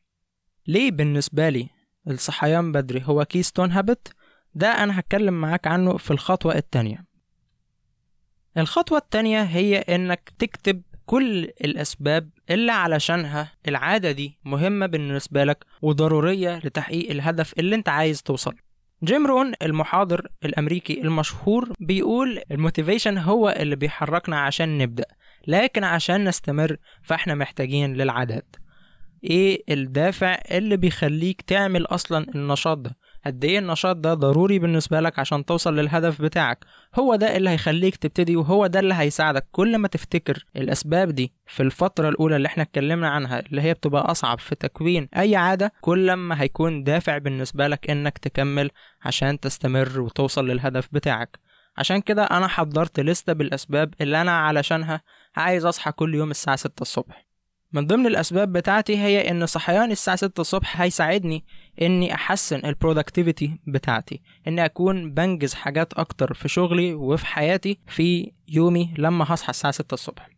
ليه 0.67 0.91
بالنسبة 0.91 1.49
لي 1.49 1.69
الصحيان 2.09 2.73
بدري 2.73 3.03
هو 3.05 3.25
keystone 3.25 3.71
habit 3.71 4.13
ده 4.55 4.69
أنا 4.69 4.99
هتكلم 4.99 5.35
معاك 5.41 5.67
عنه 5.67 5.97
في 5.97 6.11
الخطوة 6.11 6.55
التانية. 6.55 7.05
الخطوة 8.59 8.99
التانية 8.99 9.43
هي 9.43 9.79
إنك 9.79 10.33
تكتب 10.39 10.83
كل 11.07 11.45
الأسباب 11.45 12.31
اللي 12.51 12.73
علشانها 12.73 13.53
العادة 13.69 14.13
دي 14.13 14.39
مهمة 14.45 14.87
بالنسبة 14.87 15.45
لك 15.45 15.65
وضرورية 15.83 16.59
لتحقيق 16.65 17.11
الهدف 17.11 17.53
اللي 17.59 17.77
أنت 17.77 17.89
عايز 17.89 18.23
توصل. 18.23 18.55
جيم 19.05 19.27
رون 19.27 19.53
المحاضر 19.63 20.29
الأمريكي 20.45 21.01
المشهور 21.03 21.73
بيقول 21.81 22.43
ال 22.51 22.57
motivation 22.57 23.19
هو 23.19 23.49
اللي 23.49 23.77
بيحركنا 23.77 24.41
عشان 24.41 24.79
نبدأ. 24.79 25.05
لكن 25.47 25.85
عشان 25.85 26.25
نستمر 26.29 26.77
فاحنا 27.03 27.35
محتاجين 27.35 27.95
للعادات 27.95 28.57
إيه 29.25 29.63
الدافع 29.71 30.39
اللي 30.51 30.77
بيخليك 30.77 31.43
تعمل 31.43 31.87
أصلا 31.87 32.27
النشاط 32.35 32.79
ده؟ 32.79 32.97
قد 33.27 33.45
إيه 33.45 33.59
النشاط 33.59 33.97
ده 33.97 34.15
ضروري 34.15 34.59
بالنسبة 34.59 35.01
لك 35.01 35.19
عشان 35.19 35.45
توصل 35.45 35.77
للهدف 35.77 36.23
بتاعك؟ 36.23 36.65
هو 36.95 37.15
ده 37.15 37.37
اللي 37.37 37.51
هيخليك 37.51 37.97
تبتدي 37.97 38.37
وهو 38.37 38.67
ده 38.67 38.81
اللي 38.81 38.95
هيساعدك. 38.95 39.47
كل 39.53 39.79
ما 39.79 39.89
تفتكر 39.89 40.45
الأسباب 40.57 41.09
دي 41.09 41.33
في 41.47 41.63
الفترة 41.63 42.09
الأولى 42.09 42.37
اللي 42.37 42.47
إحنا 42.47 42.63
اتكلمنا 42.63 43.09
عنها 43.09 43.41
اللي 43.41 43.63
هي 43.63 43.75
بتبقى 43.75 44.11
أصعب 44.11 44.39
في 44.39 44.55
تكوين 44.55 45.09
أي 45.17 45.37
عادة 45.37 45.73
كل 45.81 46.13
ما 46.13 46.43
هيكون 46.43 46.83
دافع 46.85 47.19
بالنسبة 47.19 47.69
لك 47.69 47.91
إنك 47.91 48.19
تكمل 48.19 48.71
عشان 49.03 49.41
تستمر 49.41 50.01
وتوصل 50.01 50.47
للهدف 50.51 50.89
بتاعك. 50.93 51.39
عشان 51.79 52.01
كده 52.01 52.25
أنا 52.25 52.47
حضرت 52.47 53.01
لستة 53.01 53.33
بالأسباب 53.33 53.95
اللي 54.01 54.21
أنا 54.21 54.39
علشانها 54.39 55.01
عايز 55.37 55.65
اصحى 55.65 55.93
كل 55.93 56.15
يوم 56.15 56.31
الساعة 56.31 56.57
6 56.57 56.83
الصبح. 56.83 57.27
من 57.73 57.87
ضمن 57.87 58.07
الأسباب 58.07 58.53
بتاعتي 58.53 58.99
هي 58.99 59.31
إن 59.31 59.47
صحيان 59.47 59.91
الساعة 59.91 60.17
6 60.17 60.41
الصبح 60.41 60.81
هيساعدني 60.81 61.45
إني 61.83 62.15
أحسن 62.15 62.61
البرودكتيفيتي 62.65 63.59
بتاعتي 63.67 64.23
إني 64.49 64.65
أكون 64.65 65.15
بنجز 65.15 65.55
حاجات 65.55 65.93
أكتر 65.95 66.35
في 66.35 66.49
شغلي 66.49 66.95
وفي 66.95 67.27
حياتي 67.27 67.79
في 67.87 68.33
يومي 68.49 68.95
لما 68.99 69.25
هصحى 69.29 69.51
الساعة 69.51 69.73
6 69.73 69.95
الصبح. 69.95 70.29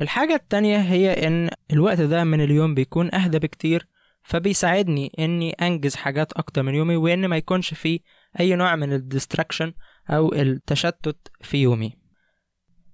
الحاجة 0.00 0.34
التانية 0.34 0.76
هي 0.78 1.26
إن 1.26 1.50
الوقت 1.72 2.00
ده 2.00 2.24
من 2.24 2.40
اليوم 2.40 2.74
بيكون 2.74 3.14
أهدى 3.14 3.38
بكتير 3.38 3.86
فبيساعدني 4.22 5.12
إني 5.18 5.50
أنجز 5.52 5.96
حاجات 5.96 6.32
أكتر 6.32 6.62
من 6.62 6.74
يومي 6.74 6.96
وإن 6.96 7.26
ما 7.26 7.36
يكونش 7.36 7.74
فيه 7.74 8.00
أي 8.40 8.54
نوع 8.54 8.76
من 8.76 8.92
الديستراكشن 8.92 9.72
أو 10.10 10.32
التشتت 10.34 11.16
في 11.40 11.56
يومي. 11.62 11.99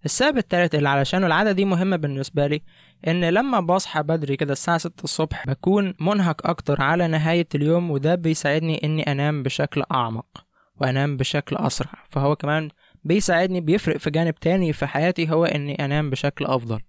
السبب 0.06 0.38
التالت 0.38 0.74
اللي 0.74 0.88
علشانه 0.88 1.26
العادة 1.26 1.52
دي 1.52 1.64
مهمة 1.64 1.96
بالنسبة 1.96 2.46
لي 2.46 2.62
إن 3.08 3.24
لما 3.24 3.60
بصحى 3.60 4.02
بدري 4.02 4.36
كده 4.36 4.52
الساعة 4.52 4.78
ستة 4.78 5.04
الصبح 5.04 5.46
بكون 5.46 5.94
منهك 6.00 6.46
أكتر 6.46 6.82
على 6.82 7.06
نهاية 7.06 7.46
اليوم 7.54 7.90
وده 7.90 8.14
بيساعدني 8.14 8.84
إني 8.84 9.12
أنام 9.12 9.42
بشكل 9.42 9.82
أعمق 9.92 10.26
وأنام 10.80 11.16
بشكل 11.16 11.56
أسرع. 11.56 11.90
فهو 12.10 12.36
كمان 12.36 12.68
بيساعدني 13.04 13.60
بيفرق 13.60 13.96
في 13.96 14.10
جانب 14.10 14.34
تاني 14.34 14.72
في 14.72 14.86
حياتي 14.86 15.30
هو 15.30 15.44
إني 15.44 15.84
أنام 15.84 16.10
بشكل 16.10 16.44
أفضل. 16.44 16.80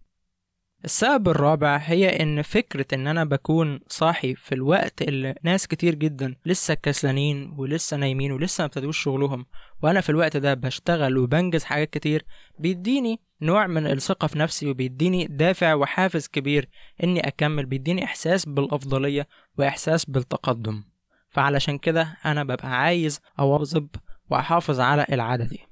السبب 0.85 1.29
الرابع 1.29 1.77
هي 1.77 2.21
إن 2.21 2.41
فكرة 2.41 2.85
إن 2.93 3.07
أنا 3.07 3.23
بكون 3.23 3.79
صاحي 3.87 4.35
في 4.35 4.55
الوقت 4.55 5.01
اللي 5.01 5.35
ناس 5.43 5.67
كتير 5.67 5.95
جدا 5.95 6.35
لسه 6.45 6.73
كسلانين 6.73 7.53
ولسه 7.57 7.97
نايمين 7.97 8.31
ولسه 8.31 8.61
ما 8.61 8.65
ابتدوش 8.65 8.97
شغلهم 9.03 9.45
وأنا 9.81 10.01
في 10.01 10.09
الوقت 10.09 10.37
ده 10.37 10.53
بشتغل 10.53 11.17
وبنجز 11.17 11.63
حاجات 11.63 11.89
كتير 11.89 12.25
بيديني 12.59 13.19
نوع 13.41 13.67
من 13.67 13.87
الثقة 13.87 14.27
في 14.27 14.39
نفسي 14.39 14.69
وبيديني 14.69 15.25
دافع 15.25 15.73
وحافز 15.73 16.27
كبير 16.27 16.69
إني 17.03 17.27
أكمل 17.27 17.65
بيديني 17.65 18.03
إحساس 18.03 18.45
بالأفضلية 18.45 19.27
وإحساس 19.57 20.05
بالتقدم. 20.05 20.83
فعلشان 21.29 21.77
كده 21.77 22.17
أنا 22.25 22.43
ببقى 22.43 22.81
عايز 22.81 23.19
أواظب 23.39 23.87
وأحافظ 24.29 24.79
على 24.79 25.05
العادة 25.11 25.45
دي. 25.45 25.66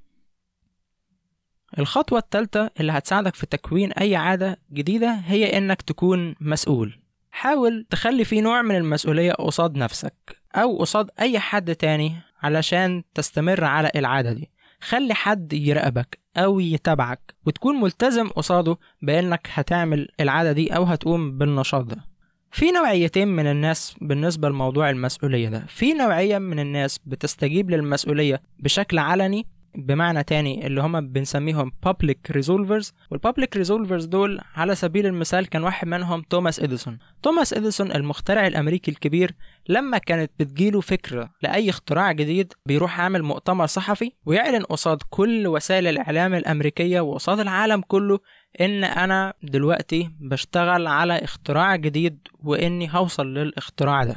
الخطوة 1.79 2.19
التالتة 2.19 2.69
اللي 2.79 2.91
هتساعدك 2.91 3.35
في 3.35 3.45
تكوين 3.45 3.91
أي 3.91 4.15
عادة 4.15 4.59
جديدة 4.73 5.13
هي 5.25 5.57
إنك 5.57 5.81
تكون 5.81 6.35
مسؤول. 6.41 6.99
حاول 7.31 7.85
تخلي 7.89 8.23
في 8.25 8.41
نوع 8.41 8.61
من 8.61 8.75
المسؤولية 8.75 9.31
قصاد 9.31 9.77
نفسك 9.77 10.13
أو 10.55 10.77
قصاد 10.79 11.09
أي 11.19 11.39
حد 11.39 11.75
تاني 11.75 12.15
علشان 12.43 13.03
تستمر 13.13 13.63
على 13.63 13.91
العادة 13.95 14.33
دي. 14.33 14.51
خلي 14.81 15.13
حد 15.13 15.53
يراقبك 15.53 16.19
أو 16.37 16.59
يتابعك 16.59 17.35
وتكون 17.45 17.75
ملتزم 17.81 18.29
قصاده 18.29 18.77
بأنك 19.01 19.49
هتعمل 19.53 20.07
العادة 20.19 20.51
دي 20.51 20.75
أو 20.75 20.83
هتقوم 20.83 21.37
بالنشاط 21.37 21.83
ده. 21.85 22.05
في 22.51 22.71
نوعيتين 22.71 23.27
من 23.27 23.47
الناس 23.47 23.95
بالنسبة 24.01 24.49
لموضوع 24.49 24.89
المسؤولية 24.89 25.49
ده. 25.49 25.65
في 25.67 25.93
نوعية 25.93 26.37
من 26.37 26.59
الناس 26.59 26.99
بتستجيب 27.05 27.71
للمسؤولية 27.71 28.41
بشكل 28.59 28.97
علني 28.99 29.45
بمعنى 29.77 30.23
تاني 30.23 30.67
اللي 30.67 30.81
هما 30.81 30.99
بنسميهم 30.99 31.71
public 31.87 32.37
resolvers. 32.37 32.91
والpublic 33.13 33.63
resolvers 33.63 34.05
دول 34.05 34.41
على 34.55 34.75
سبيل 34.75 35.05
المثال 35.05 35.49
كان 35.49 35.63
واحد 35.63 35.87
منهم 35.87 36.21
توماس 36.21 36.59
إديسون. 36.59 36.99
توماس 37.23 37.53
إديسون 37.53 37.91
المخترع 37.91 38.47
الأمريكي 38.47 38.91
الكبير 38.91 39.31
لما 39.69 39.97
كانت 39.97 40.31
بتجيله 40.39 40.81
فكرة 40.81 41.29
لأي 41.41 41.69
اختراع 41.69 42.11
جديد 42.11 42.53
بيروح 42.65 42.99
عامل 42.99 43.23
مؤتمر 43.23 43.65
صحفي 43.65 44.11
ويعلن 44.25 44.63
قصاد 44.63 44.97
كل 45.09 45.47
وسائل 45.47 45.87
الإعلام 45.87 46.33
الأمريكية 46.33 47.01
وقصاد 47.01 47.39
العالم 47.39 47.81
كله 47.87 48.19
إن 48.61 48.83
أنا 48.83 49.33
دلوقتي 49.43 50.09
بشتغل 50.19 50.87
على 50.87 51.13
اختراع 51.23 51.75
جديد 51.75 52.19
وإني 52.43 52.89
هوصل 52.91 53.33
للاختراع 53.33 54.03
ده. 54.03 54.15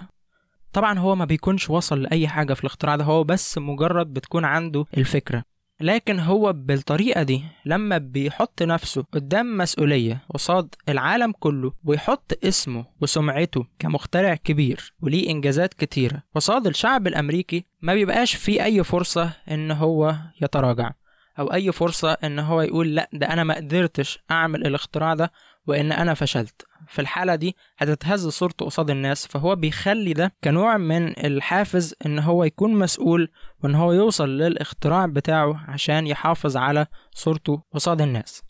طبعا 0.73 0.99
هو 0.99 1.15
ما 1.15 1.25
بيكونش 1.25 1.71
وصل 1.71 2.03
لأي 2.03 2.29
حاجة 2.29 2.55
في 2.55 2.61
الاختراع 2.61 2.97
ده 2.97 3.05
هو 3.05 3.25
بس 3.25 3.59
مجرد 3.59 4.07
بتكون 4.15 4.45
عنده 4.45 4.85
الفكرة. 4.97 5.43
لكن 5.80 6.20
هو 6.20 6.52
بالطريقة 6.52 7.23
دي 7.23 7.42
لما 7.64 7.99
بيحط 7.99 8.62
نفسه 8.62 9.04
قدام 9.12 9.56
مسؤولية 9.56 10.23
قصاد 10.35 10.75
العالم 10.88 11.32
كله 11.40 11.73
ويحط 11.85 12.38
اسمه 12.44 12.87
وسمعته 13.00 13.66
كمخترع 13.78 14.35
كبير 14.35 14.92
وليه 15.00 15.30
إنجازات 15.30 15.75
كتيرة 15.75 16.23
قصاد 16.35 16.66
الشعب 16.66 17.06
الأمريكي 17.06 17.64
ما 17.80 17.94
بيبقاش 17.94 18.35
فيه 18.35 18.64
أي 18.64 18.85
فرصة 18.85 19.32
إن 19.50 19.70
هو 19.70 20.16
يتراجع 20.42 20.92
أو 21.38 21.52
أي 21.52 21.73
فرصة 21.73 22.12
إن 22.12 22.38
هو 22.38 22.61
يقول 22.62 22.94
لأ 22.94 23.08
ده 23.12 23.26
أنا 23.32 23.44
ما 23.44 23.54
قدرتش 23.54 24.18
أعمل 24.30 24.66
الاختراع 24.66 25.14
ده 25.14 25.32
وإن 25.68 25.92
أنا 25.92 26.14
فشلت. 26.14 26.66
في 26.87 26.98
الحالة 26.98 27.34
دي 27.34 27.56
هتتهز 27.78 28.28
صورته 28.28 28.66
قصاد 28.66 28.90
الناس 28.90 29.26
فهو 29.26 29.56
بيخلي 29.56 30.12
ده 30.12 30.34
كنوع 30.44 30.76
من 30.76 31.26
الحافز 31.26 31.94
إن 32.06 32.18
هو 32.18 32.44
يكون 32.44 32.75
مسؤول 32.75 33.28
وإن 33.64 33.75
هو 33.75 33.92
يوصل 33.92 34.28
للاختراع 34.28 35.06
بتاعه 35.06 35.64
عشان 35.70 36.06
يحافظ 36.06 36.56
على 36.56 36.87
صورته 37.14 37.62
قصاد 37.75 38.00
الناس. 38.00 38.42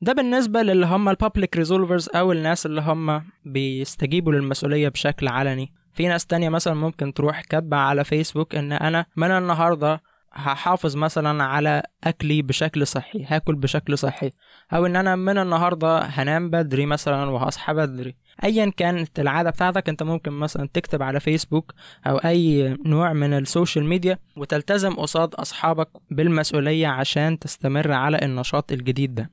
ده 0.00 0.12
بالنسبة 0.12 0.62
للي 0.62 0.86
هم 0.86 1.08
البابليك 1.08 1.56
ريزولفرز 1.56 2.08
أو 2.14 2.32
الناس 2.32 2.66
اللي 2.66 2.80
هم 2.80 3.22
بيستجيبوا 3.44 4.32
للمسؤولية 4.32 4.88
بشكل 4.88 5.28
علني. 5.28 5.72
في 5.92 6.08
ناس 6.08 6.26
تانية 6.26 6.48
مثلا 6.48 6.74
ممكن 6.74 7.12
تروح 7.14 7.40
كاتبة 7.40 7.76
على 7.76 8.04
فيسبوك 8.04 8.54
إن 8.54 8.72
أنا 8.72 9.06
من 9.16 9.30
النهاردة 9.30 10.02
هحافظ 10.32 10.96
مثلا 10.96 11.44
على 11.44 11.82
أكلي 12.04 12.42
بشكل 12.42 12.86
صحي 12.86 13.24
هاكل 13.28 13.54
بشكل 13.54 13.98
صحي. 13.98 14.30
أو 14.72 14.86
إن 14.86 14.96
أنا 14.96 15.16
من 15.16 15.38
النهارده 15.38 16.00
هنام 16.00 16.50
بدري 16.50 16.86
مثلا 16.86 17.30
وهصحى 17.30 17.74
بدري. 17.74 18.16
ايا 18.44 18.72
كانت 18.76 19.20
العادة 19.20 19.50
بتاعتك 19.50 19.88
أنت 19.88 20.02
ممكن 20.02 20.32
مثلا 20.32 20.68
تكتب 20.74 21.02
على 21.02 21.20
فيسبوك 21.20 21.74
أو 22.06 22.16
أي 22.16 22.76
نوع 22.84 23.12
من 23.12 23.34
ال 23.34 23.41
social 23.41 23.84
media 23.84 24.18
وتلتزم 24.36 24.94
قصاد 24.94 25.34
أصحابك 25.34 25.88
بالمسؤولية 26.10 26.86
عشان 26.86 27.38
تستمر 27.38 27.92
على 27.92 28.18
النشاط 28.22 28.72
الجديد 28.72 29.14
ده. 29.14 29.30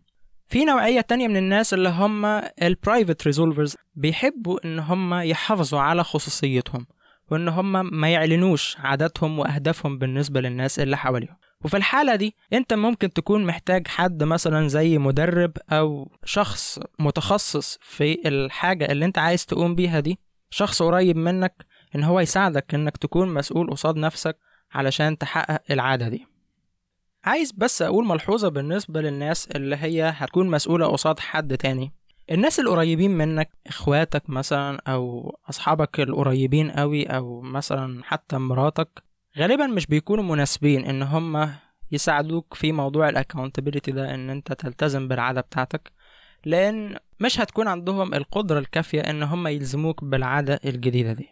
في 0.47 0.65
نوعية 0.65 1.01
تانية 1.01 1.27
من 1.27 1.37
الناس 1.37 1.73
اللي 1.73 1.89
هم 1.89 2.25
ال 2.61 2.69
private 2.69 3.25
resolvers 3.25 3.75
بيحبوا 3.95 4.59
إن 4.65 4.79
هم 4.79 5.13
يحافظوا 5.13 5.79
على 5.79 6.03
خصوصيتهم. 6.03 6.85
وإن 7.31 7.47
هم 7.47 7.99
ما 7.99 8.09
يعلنوش 8.09 8.77
عاداتهم 8.79 9.39
وأهدافهم 9.39 9.97
بالنسبة 9.97 10.41
للناس 10.41 10.79
اللي 10.79 10.97
حواليهم. 10.97 11.35
وفي 11.63 11.77
الحالة 11.77 12.15
دي 12.15 12.35
أنت 12.53 12.73
ممكن 12.73 13.13
تكون 13.13 13.45
محتاج 13.45 13.87
حد 13.87 14.23
مثلا 14.23 14.67
زي 14.67 14.97
مدرب 14.97 15.51
أو 15.69 16.11
شخص 16.25 16.79
متخصص 16.99 17.77
في 17.81 18.27
الحاجة 18.27 18.85
اللي 18.85 19.05
أنت 19.05 19.17
عايز 19.17 19.45
تقوم 19.45 19.75
بيها 19.75 19.99
دي. 19.99 20.19
شخص 20.49 20.81
قريب 20.81 21.17
منك 21.17 21.65
إن 21.95 22.03
هو 22.03 22.19
يساعدك 22.19 22.73
إنك 22.73 22.97
تكون 22.97 23.33
مسؤول 23.33 23.71
قصاد 23.71 23.97
نفسك 23.97 24.37
علشان 24.71 25.17
تحقق 25.17 25.61
العادة 25.71 26.09
دي. 26.09 26.27
عايز 27.23 27.51
بس 27.51 27.81
أقول 27.81 28.05
ملحوظة 28.05 28.49
بالنسبة 28.49 29.01
للناس 29.01 29.47
اللي 29.47 29.75
هي 29.75 30.13
هتكون 30.17 30.49
مسؤولة 30.49 30.87
قصاد 30.87 31.19
حد 31.19 31.57
تاني. 31.57 31.93
الناس 32.31 32.59
القريبين 32.59 33.11
منك 33.11 33.49
إخواتك 33.67 34.29
مثلا 34.29 34.81
أو 34.87 35.35
أصحابك 35.49 35.99
القريبين 35.99 36.71
قوي 36.71 37.03
أو 37.03 37.41
مثلا 37.41 38.03
حتى 38.03 38.37
مراتك 38.37 39.03
غالبا 39.37 39.67
مش 39.67 39.85
بيكونوا 39.87 40.23
مناسبين 40.23 40.85
إن 40.85 41.01
هم 41.03 41.53
يساعدوك 41.91 42.53
في 42.53 42.71
موضوع 42.71 43.09
الاكونتابيلتي 43.09 43.91
ده 43.91 44.13
إن 44.15 44.29
أنت 44.29 44.53
تلتزم 44.53 45.07
بالعادة 45.07 45.41
بتاعتك 45.41 45.91
لأن 46.45 46.97
مش 47.19 47.39
هتكون 47.39 47.67
عندهم 47.67 48.13
القدرة 48.13 48.59
الكافية 48.59 49.01
إن 49.01 49.23
هم 49.23 49.47
يلزموك 49.47 50.03
بالعادة 50.03 50.59
الجديدة 50.65 51.13
دي. 51.13 51.29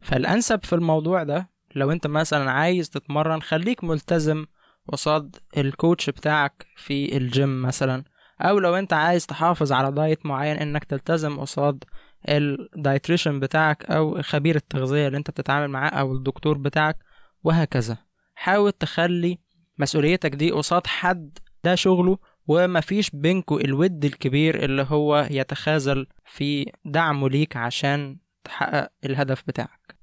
فالأنسب 0.00 0.64
في 0.64 0.74
الموضوع 0.74 1.22
ده 1.22 1.50
لو 1.74 1.92
أنت 1.92 2.06
مثلا 2.06 2.50
عايز 2.50 2.90
تتمرن 2.90 3.42
خليك 3.42 3.84
ملتزم 3.84 4.46
قصاد 4.88 5.36
ال 5.56 5.65
coach 5.65 6.10
بتاعك 6.10 6.66
في 6.76 7.16
الجيم 7.16 7.62
مثلا 7.62 8.04
أو 8.42 8.58
لو 8.58 8.74
أنت 8.74 8.92
عايز 8.92 9.26
تحافظ 9.26 9.72
على 9.72 9.92
diet 9.92 10.26
معين 10.26 10.56
إنك 10.56 10.84
تلتزم 10.84 11.40
قصاد 11.40 11.84
ال 12.28 12.39
dietitian 12.39 13.40
بتاعك 13.40 13.84
أو 13.90 14.22
خبير 14.22 14.56
التغذية 14.56 15.06
اللي 15.06 15.18
أنت 15.18 15.30
بتتعامل 15.30 15.68
معاه 15.68 15.90
أو 15.90 16.12
الدكتور 16.12 16.58
بتاعك 16.58 16.96
وهكذا. 17.44 17.96
حاول 18.34 18.72
تخلي 18.72 19.38
مسؤوليتك 19.78 20.34
دي 20.34 20.50
قصاد 20.50 20.86
حد 20.86 21.38
ده 21.64 21.74
شغله 21.74 22.18
ومفيش 22.46 23.10
بينكو 23.10 23.58
الود 23.58 24.04
الكبير 24.04 24.64
اللي 24.64 24.86
هو 24.88 25.28
يتخاذل 25.30 26.06
في 26.24 26.72
دعمه 26.84 27.28
ليك 27.28 27.56
عشان 27.56 28.18
تحقق 28.44 28.90
الهدف 29.04 29.42
بتاعك. 29.46 29.96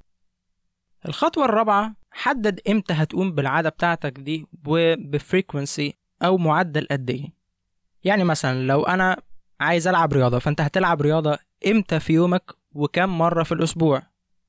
الخطوة 1.05 1.45
الرابعة 1.45 1.95
حدد 2.11 2.59
إمتى 2.69 2.93
هتقوم 2.93 3.31
بالعادة 3.31 3.69
بتاعتك 3.69 4.19
دي 4.19 4.45
وبفريكونسي 4.67 5.93
أو 6.21 6.37
معدل 6.37 6.87
قد 6.91 7.09
إيه. 7.09 7.38
يعني 8.03 8.23
مثلا 8.23 8.67
لو 8.67 8.83
أنا 8.83 9.17
عايز 9.59 9.87
ألعب 9.87 10.13
رياضة 10.13 10.39
فأنت 10.39 10.61
هتلعب 10.61 11.01
رياضة 11.01 11.37
إمتى 11.67 11.99
في 11.99 12.13
يومك 12.13 12.51
وكم 12.75 13.17
مرة 13.17 13.43
في 13.43 13.51
الأسبوع؟ 13.51 14.01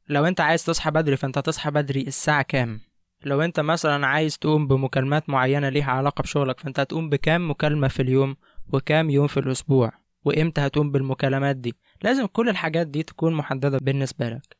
لو 0.08 0.24
أنت 0.26 0.40
عايز 0.40 0.64
تصحى 0.64 0.90
بدري 0.90 1.16
فأنت 1.16 1.38
هتصحى 1.38 1.70
بدري 1.70 2.02
الساعة 2.02 2.42
كام؟ 2.42 2.80
لو 3.24 3.42
أنت 3.42 3.60
مثلا 3.60 4.06
عايز 4.06 4.38
تقوم 4.38 4.66
بمكالمات 4.66 5.28
معينة 5.30 5.68
ليها 5.68 5.92
علاقة 5.92 6.22
بشغلك 6.22 6.60
فأنت 6.60 6.80
هتقوم 6.80 7.08
بكام 7.08 7.50
مكالمة 7.50 7.88
في 7.88 8.02
اليوم 8.02 8.36
وكام 8.72 9.10
يوم 9.10 9.26
في 9.26 9.40
الأسبوع؟ 9.40 9.92
وإمتى 10.24 10.60
هتقوم 10.60 10.90
بالمكالمات 10.92 11.56
دي؟ 11.56 11.74
لازم 12.02 12.26
كل 12.26 12.48
الحاجات 12.48 12.86
دي 12.86 13.02
تكون 13.02 13.34
محددة 13.34 13.78
بالنسبة 13.78 14.28
لك. 14.28 14.59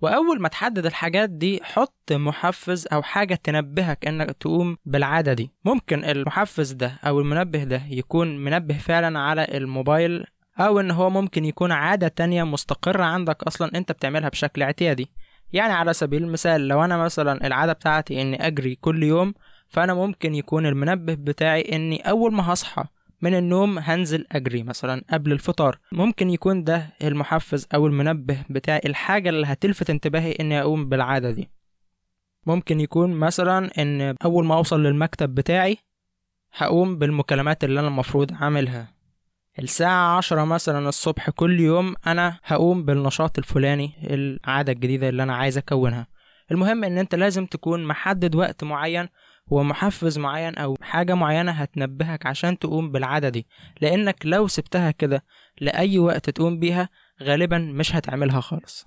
وأول 0.00 0.40
ما 0.40 0.48
تحدد 0.48 0.86
الحاجات 0.86 1.30
دي 1.30 1.60
حط 1.62 2.12
محفز 2.12 2.86
أو 2.92 3.02
حاجة 3.02 3.34
تنبهك 3.34 4.06
إنك 4.06 4.30
تقوم 4.30 4.76
بالعادة 4.84 5.32
دي. 5.32 5.50
ممكن 5.64 6.04
المحفز 6.04 6.72
ده 6.72 6.92
أو 7.06 7.20
المنبه 7.20 7.64
ده 7.64 7.82
يكون 7.88 8.44
منبه 8.44 8.78
فعلا 8.78 9.18
على 9.18 9.44
الموبايل 9.44 10.24
أو 10.60 10.80
إن 10.80 10.90
هو 10.90 11.10
ممكن 11.10 11.44
يكون 11.44 11.72
عادة 11.72 12.08
تانية 12.08 12.44
مستقرة 12.44 13.04
عندك 13.04 13.42
أصلا 13.42 13.70
أنت 13.74 13.92
بتعملها 13.92 14.28
بشكل 14.28 14.62
اعتيادي. 14.62 15.10
يعني 15.52 15.72
على 15.72 15.92
سبيل 15.92 16.22
المثال 16.22 16.68
لو 16.68 16.84
أنا 16.84 16.96
مثلا 16.96 17.46
العادة 17.46 17.72
بتاعتي 17.72 18.22
إني 18.22 18.46
أجري 18.46 18.74
كل 18.74 19.02
يوم 19.02 19.34
فأنا 19.68 19.94
ممكن 19.94 20.34
يكون 20.34 20.66
المنبه 20.66 21.14
بتاعي 21.14 21.60
إني 21.60 22.10
أول 22.10 22.32
ما 22.34 22.52
هصحى 22.52 22.84
من 23.22 23.34
النوم 23.34 23.78
هنزل 23.78 24.26
أجري 24.32 24.62
مثلا 24.62 25.04
قبل 25.10 25.32
الفطار. 25.32 25.78
ممكن 25.92 26.30
يكون 26.30 26.64
ده 26.64 26.86
المحفز 27.02 27.66
أو 27.74 27.86
المنبه 27.86 28.44
بتاعي 28.50 28.80
الحاجة 28.84 29.28
اللي 29.28 29.46
هتلفت 29.46 29.90
انتباهي 29.90 30.32
إني 30.32 30.60
أقوم 30.60 30.88
بالعادة 30.88 31.30
دي. 31.30 31.50
ممكن 32.46 32.80
يكون 32.80 33.10
مثلا 33.12 33.70
إن 33.82 34.14
أول 34.24 34.44
ما 34.46 34.54
أوصل 34.54 34.82
للمكتب 34.82 35.34
بتاعي 35.34 35.78
هقوم 36.52 36.98
بالمكالمات 36.98 37.64
اللي 37.64 37.80
أنا 37.80 37.88
المفروض 37.88 38.32
اعملها 38.32 38.88
الساعة 39.58 40.16
عشرة 40.16 40.44
مثلا 40.44 40.88
الصبح 40.88 41.30
كل 41.30 41.60
يوم 41.60 41.94
أنا 42.06 42.38
هقوم 42.44 42.84
بالنشاط 42.84 43.38
الفلاني 43.38 43.92
العادة 44.04 44.72
الجديدة 44.72 45.08
اللي 45.08 45.22
أنا 45.22 45.36
عايز 45.36 45.58
أكونها. 45.58 46.06
المهم 46.50 46.84
إن 46.84 46.98
أنت 46.98 47.14
لازم 47.14 47.46
تكون 47.46 47.84
محدد 47.84 48.34
وقت 48.34 48.64
معين 48.64 49.08
ومحفز 49.50 50.18
معين 50.18 50.54
أو 50.54 50.76
حاجة 50.82 51.14
معينة 51.14 51.52
هتنبهك 51.52 52.26
عشان 52.26 52.58
تقوم 52.58 52.92
بالعادة 52.92 53.28
دي. 53.28 53.46
لأنك 53.80 54.16
لو 54.24 54.48
سبتها 54.48 54.90
كده 54.90 55.24
لأي 55.60 55.98
وقت 55.98 56.30
تقوم 56.30 56.58
بيها 56.58 56.88
غالبا 57.22 57.58
مش 57.58 57.94
هتعملها 57.96 58.40
خالص. 58.40 58.84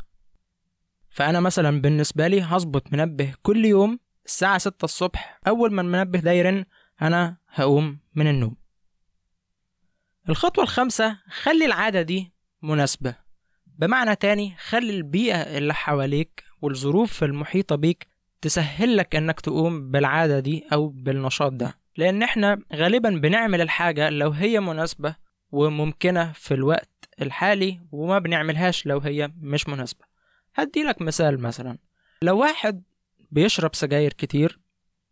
فأنا 1.09 1.39
مثلا 1.39 1.81
بالنسبة 1.81 2.27
لي 2.27 2.41
هظبط 2.41 2.93
منبه 2.93 3.33
كل 3.41 3.65
يوم 3.65 3.99
الساعة 4.25 4.57
ستة 4.57 4.85
الصبح. 4.85 5.39
أول 5.47 5.73
ما 5.73 5.81
المنبه 5.81 6.19
ده 6.19 6.31
يرن 6.31 6.65
أنا 7.01 7.37
هقوم 7.49 7.99
من 8.15 8.27
النوم. 8.27 8.55
الخطوة 10.29 10.63
الخامسة 10.63 11.17
خلي 11.29 11.65
العادة 11.65 12.01
دي 12.01 12.33
مناسبة. 12.61 13.15
بمعنى 13.65 14.15
تاني 14.15 14.55
خلي 14.57 14.89
البيئة 14.97 15.57
اللي 15.57 15.73
حواليك 15.73 16.43
والظروف 16.61 17.23
المحيطة 17.23 17.75
بيك 17.75 18.07
تسهل 18.43 18.97
لك 18.97 19.15
إنك 19.15 19.41
تقوم 19.41 19.91
بالعادة 19.91 20.39
دي 20.39 20.65
أو 20.73 20.87
بالنشاط 20.87 21.51
ده. 21.51 21.77
لأن 21.97 22.23
إحنا 22.23 22.59
غالبا 22.73 23.09
بنعمل 23.09 23.61
الحاجة 23.61 24.09
لو 24.09 24.29
هي 24.29 24.59
مناسبة 24.59 25.15
وممكنة 25.51 26.31
في 26.31 26.53
الوقت 26.53 27.09
الحالي 27.21 27.79
وما 27.91 28.19
بنعملهاش 28.19 28.85
لو 28.85 28.99
هي 28.99 29.31
مش 29.41 29.67
مناسبة. 29.69 30.05
هديلك 30.55 31.01
مثال 31.01 31.39
مثلا. 31.39 31.77
لو 32.21 32.37
واحد 32.39 32.83
بيشرب 33.31 33.75
سجاير 33.75 34.13
كتير 34.13 34.59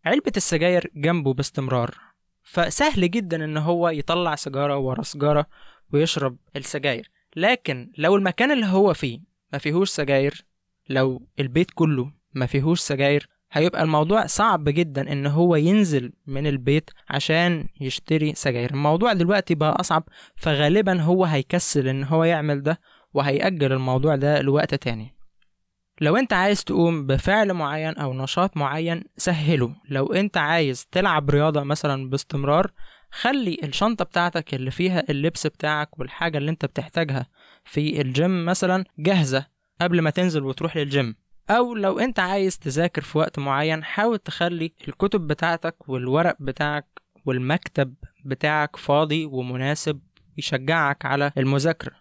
علبة 0.06 0.32
السجاير 0.38 0.92
جنبه 0.96 1.34
باستمرار 1.34 1.98
فسهل 2.44 3.12
جدا 3.12 3.46
إن 3.46 3.58
هو 3.58 3.90
يطلع 3.90 4.36
سيجارة 4.36 4.78
ورا 4.78 5.04
سيجارة 5.04 5.46
ويشرب 5.94 6.38
السجاير. 6.56 7.12
لكن 7.36 7.92
لو 7.98 8.16
المكان 8.16 8.52
اللي 8.52 8.66
هو 8.66 8.94
فيه 8.94 9.20
ما 9.54 9.60
فيهوش 9.60 9.90
سجاير 9.90 10.46
لو 10.90 11.28
البيت 11.40 11.72
كله 11.72 12.21
ما 12.34 12.46
فيهوش 12.46 12.80
سجاير 12.80 13.28
هيبقى 13.52 13.84
الموضوع 13.84 14.26
صعب 14.26 14.64
جدا 14.64 15.12
إن 15.12 15.26
هو 15.28 15.56
ينزل 15.56 16.14
من 16.28 16.48
البيت 16.48 16.90
عشان 17.10 17.68
يشتري 17.82 18.34
سجاير. 18.36 18.72
الموضوع 18.72 19.14
دلوقتي 19.14 19.56
بقى 19.56 19.80
أصعب 19.80 20.04
فغالبا 20.36 21.02
هو 21.02 21.26
هيكسل 21.26 21.88
إن 21.88 22.04
هو 22.04 22.24
يعمل 22.24 22.64
ده 22.64 22.80
وهيأجل 23.14 23.72
الموضوع 23.74 24.16
ده 24.16 24.42
لوقت 24.42 24.76
تاني. 24.76 25.16
لو 26.02 26.18
أنت 26.18 26.34
عايز 26.34 26.64
تقوم 26.64 27.08
بفعل 27.08 27.54
معين 27.54 27.94
أو 27.98 28.14
نشاط 28.14 28.58
معين 28.58 29.04
سهله. 29.18 29.76
لو 29.90 30.14
أنت 30.14 30.38
عايز 30.38 30.86
تلعب 30.86 31.30
رياضة 31.30 31.64
مثلا 31.64 32.10
باستمرار 32.10 32.72
خلي 33.12 33.60
الشنطة 33.64 34.06
بتاعتك 34.06 34.54
اللي 34.54 34.72
فيها 34.72 35.04
اللبس 35.10 35.48
بتاعك 35.48 36.00
والحاجة 36.00 36.38
اللي 36.38 36.52
أنت 36.52 36.66
بتحتاجها 36.66 37.26
في 37.66 38.02
الجيم 38.02 38.46
مثلا 38.46 38.86
جاهزة 39.00 39.46
قبل 39.82 40.02
ما 40.02 40.10
تنزل 40.10 40.44
وتروح 40.44 40.78
للجيم. 40.78 41.16
أو 41.52 41.76
لو 41.76 42.00
أنت 42.00 42.20
عايز 42.20 42.60
تذاكر 42.60 43.02
في 43.02 43.18
وقت 43.18 43.40
معين 43.40 43.84
حاول 43.84 44.18
تخلي 44.18 44.74
الكتب 44.88 45.28
بتاعتك 45.28 45.90
والورق 45.90 46.36
بتاعك 46.40 47.02
والمكتب 47.26 47.94
بتاعك 48.26 48.76
فاضي 48.76 49.26
ومناسب 49.26 50.00
يشجعك 50.38 51.06
على 51.06 51.32
المذاكرة. 51.38 51.96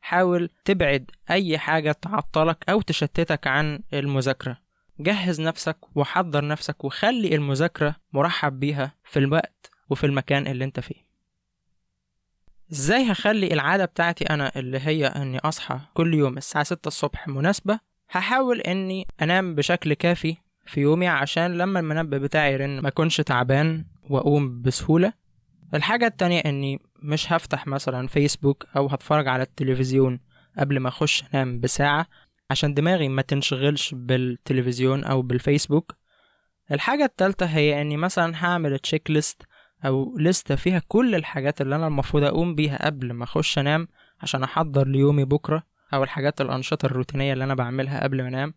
حاول 0.00 0.50
تبعد 0.64 1.10
أي 1.30 1.58
حاجة 1.58 1.92
تعطلك 1.92 2.64
أو 2.68 2.80
تشتتك 2.80 3.46
عن 3.46 3.80
المذاكرة. 3.92 4.58
جهز 5.00 5.40
نفسك 5.40 5.76
وحضر 5.96 6.46
نفسك 6.46 6.84
وخلي 6.84 7.34
المذاكرة 7.34 7.96
مرحب 8.12 8.60
بيها 8.60 8.94
في 9.04 9.18
الوقت 9.18 9.70
وفي 9.90 10.06
المكان 10.06 10.46
اللي 10.46 10.64
أنت 10.64 10.80
فيه. 10.80 11.12
إزاي 12.72 13.12
هخلي 13.12 13.52
العادة 13.52 13.84
بتاعتي 13.84 14.24
أنا 14.24 14.52
اللي 14.56 14.78
هي 14.78 15.06
إني 15.06 15.38
أصحى 15.38 15.80
كل 15.94 16.14
يوم 16.14 16.36
الساعة 16.36 16.64
ستة 16.64 16.88
الصبح 16.88 17.28
مناسبة؟ 17.28 17.91
هحاول 18.12 18.60
إني 18.60 19.06
أنام 19.22 19.54
بشكل 19.54 19.94
كافي 19.94 20.36
في 20.66 20.80
يومي 20.80 21.08
عشان 21.08 21.58
لما 21.58 21.80
المنبه 21.80 22.18
بتاعي 22.18 22.52
يرن 22.52 22.80
ما 22.80 22.88
أكونش 22.88 23.16
تعبان 23.16 23.84
وأقوم 24.10 24.62
بسهولة. 24.62 25.12
الحاجة 25.74 26.06
التانية 26.06 26.40
إني 26.40 26.78
مش 27.02 27.32
هفتح 27.32 27.66
مثلا 27.66 28.06
فيسبوك 28.06 28.66
أو 28.76 28.86
هتفرج 28.86 29.28
على 29.28 29.42
التلفزيون 29.42 30.20
قبل 30.58 30.78
ما 30.78 30.88
أخش 30.88 31.24
أنام 31.34 31.60
بساعة 31.60 32.06
عشان 32.50 32.74
دماغي 32.74 33.08
ما 33.08 33.22
تنشغلش 33.22 33.94
بالتلفزيون 33.94 35.04
أو 35.04 35.22
بالفيسبوك. 35.22 35.94
الحاجة 36.72 37.04
التالتة 37.04 37.46
هي 37.46 37.82
إني 37.82 37.96
مثلا 37.96 38.44
هعمل 38.44 38.78
تشيك 38.78 39.10
ليست 39.10 39.42
أو 39.84 40.18
لستة 40.18 40.54
فيها 40.54 40.82
كل 40.88 41.14
الحاجات 41.14 41.60
اللي 41.60 41.76
أنا 41.76 41.86
المفروض 41.86 42.24
أقوم 42.24 42.54
بيها 42.54 42.86
قبل 42.86 43.12
ما 43.12 43.24
أخش 43.24 43.58
أنام 43.58 43.88
عشان 44.20 44.42
أحضر 44.42 44.88
ليومي 44.88 45.24
بكرة. 45.24 45.71
أو 45.94 46.04
الحاجات 46.04 46.40
الأنشطة 46.40 46.86
الروتينية 46.86 47.32
اللي 47.32 47.44
أنا 47.44 47.54
بعملها 47.54 48.02
قبل 48.02 48.22
ما 48.22 48.28
أنام. 48.28 48.54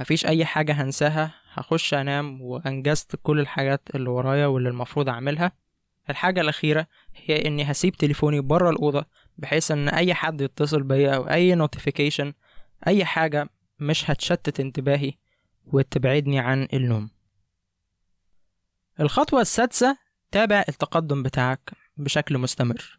مفيش 0.00 0.26
أي 0.26 0.44
حاجة 0.44 0.72
هنساها. 0.72 1.34
هخش 1.52 1.94
أنام 1.94 2.42
وأنجزت 2.42 3.16
كل 3.22 3.40
الحاجات 3.40 3.88
اللي 3.94 4.10
ورايا 4.10 4.46
واللي 4.46 4.68
المفروض 4.68 5.08
أعملها. 5.08 5.52
الحاجة 6.10 6.40
الأخيرة 6.40 6.86
هي 7.14 7.46
إني 7.46 7.70
هسيب 7.70 7.96
تليفوني 7.96 8.40
برا 8.40 8.70
الأوضة 8.70 9.04
بحيث 9.38 9.70
إن 9.70 9.88
أي 9.88 10.14
حد 10.14 10.40
يتصل 10.40 10.82
بيا 10.82 11.14
أو 11.16 11.28
أي 11.30 11.54
نوتيفيكيشن 11.54 12.32
أي 12.86 13.04
حاجة 13.04 13.48
مش 13.78 14.10
هتشتت 14.10 14.60
انتباهي 14.60 15.12
وتبعدني 15.66 16.38
عن 16.38 16.68
النوم. 16.72 17.10
الخطوة 19.00 19.40
السادسة 19.40 19.98
تابع 20.30 20.64
التقدم 20.68 21.22
بتاعك 21.22 21.70
بشكل 21.96 22.38
مستمر. 22.38 22.98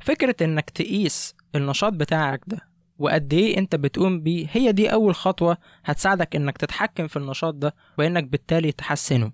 فكرة 0.00 0.36
إنك 0.44 0.70
تقيس 0.70 1.34
النشاط 1.54 1.92
بتاعك 1.92 2.40
ده 2.46 2.75
وقد 2.98 3.32
إيه 3.32 3.58
انت 3.58 3.76
بتقوم 3.76 4.20
بيه. 4.20 4.46
هي 4.52 4.72
دي 4.72 4.92
اول 4.92 5.14
خطوة 5.14 5.56
هتساعدك 5.84 6.36
انك 6.36 6.58
تتحكم 6.58 7.06
في 7.06 7.16
النشاط 7.16 7.54
ده 7.54 7.74
وانك 7.98 8.24
بالتالي 8.24 8.72
تحسنه. 8.72 9.32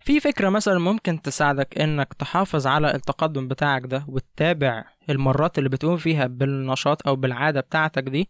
في 0.00 0.20
فكرة 0.20 0.48
مثلا 0.48 0.78
ممكن 0.78 1.22
تساعدك 1.22 1.78
انك 1.80 2.14
تحافظ 2.14 2.66
على 2.66 2.94
التقدم 2.94 3.48
بتاعك 3.48 3.82
ده 3.86 4.04
وتتابع 4.08 4.84
المرات 5.10 5.58
اللي 5.58 5.68
بتقوم 5.68 5.96
فيها 5.96 6.26
بالنشاط 6.26 7.06
أو 7.08 7.16
بالعادة 7.16 7.60
بتاعتك 7.60 8.02
دي. 8.02 8.28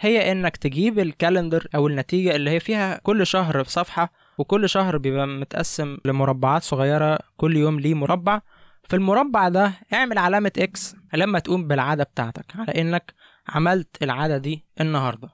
هي 0.00 0.32
انك 0.32 0.56
تجيب 0.56 0.98
ال 0.98 1.06
calendar 1.06 1.68
أو 1.74 1.86
النتيجة 1.88 2.36
اللي 2.36 2.50
هي 2.50 2.60
فيها 2.60 2.98
كل 3.02 3.26
شهر 3.26 3.64
في 3.64 3.70
صفحة 3.70 4.12
وكل 4.38 4.68
شهر 4.68 4.98
بيبقى 4.98 5.26
متقسم 5.26 5.98
لمربعات 6.04 6.62
صغيرة 6.62 7.18
كل 7.36 7.56
يوم 7.56 7.80
ليه 7.80 7.94
مربع. 7.94 8.40
في 8.84 8.96
المربع 8.96 9.48
ده 9.48 9.72
اعمل 9.92 10.18
علامة 10.18 10.52
X 10.58 10.96
لما 11.14 11.38
تقوم 11.38 11.66
بالعادة 11.68 12.04
بتاعتك. 12.04 12.44
على 12.56 12.80
انك 12.80 13.14
عملت 13.48 14.02
العادة 14.02 14.38
دي 14.38 14.64
النهاردة. 14.80 15.30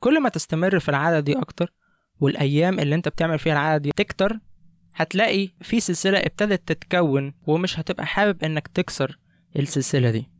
كل 0.00 0.22
ما 0.22 0.28
تستمر 0.28 0.78
في 0.80 0.88
العادة 0.88 1.20
دي 1.20 1.38
أكتر 1.38 1.72
والأيام 2.20 2.78
اللي 2.80 2.94
أنت 2.94 3.08
بتعمل 3.08 3.38
فيها 3.38 3.52
العادة 3.52 3.82
دي 3.82 3.90
تكتر 3.96 4.38
هتلاقي 4.94 5.48
في 5.62 5.80
سلسلة 5.80 6.18
ابتدت 6.18 6.68
تتكون 6.72 7.34
ومش 7.46 7.78
هتبقى 7.78 8.06
حابب 8.06 8.44
إنك 8.44 8.68
تكسر 8.68 9.18
السلسلة 9.56 10.10
دي. 10.10 10.30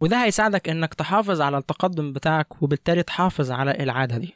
وده 0.00 0.24
هيساعدك 0.24 0.68
إنك 0.68 0.94
تحافظ 0.94 1.40
على 1.40 1.58
التقدم 1.58 2.12
بتاعك 2.12 2.62
وبالتالي 2.62 3.02
تحافظ 3.02 3.50
على 3.50 3.70
العادة 3.70 4.18
دي. 4.18 4.34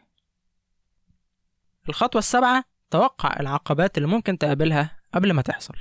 الخطوة 1.88 2.18
السابعة 2.18 2.64
توقع 2.90 3.36
العقبات 3.40 3.98
اللي 3.98 4.08
ممكن 4.08 4.38
تقابلها 4.38 4.98
قبل 5.14 5.32
ما 5.32 5.42
تحصل. 5.42 5.74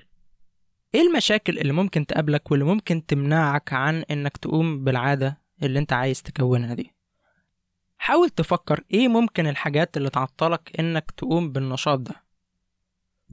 إيه 0.96 1.02
المشاكل 1.02 1.60
اللي 1.60 1.74
ممكن 1.74 2.06
تقابلك 2.06 2.52
واللي 2.52 2.66
ممكن 2.66 3.06
تمنعك 3.06 3.74
عن 3.74 3.96
إنك 4.12 4.38
تقوم 4.38 4.84
بالعادة 4.84 5.42
اللي 5.64 5.80
انت 5.80 5.94
عايز 5.94 6.22
تكونها 6.22 6.74
دي. 6.74 6.96
حاول 7.98 8.30
تفكر 8.30 8.84
إيه 8.94 9.08
ممكن 9.08 9.48
الحاجات 9.48 9.98
اللي 9.98 10.10
تعطلك 10.10 10.80
انك 10.80 11.12
تقوم 11.12 11.52
بالنشاط 11.52 12.00
ده. 12.00 12.24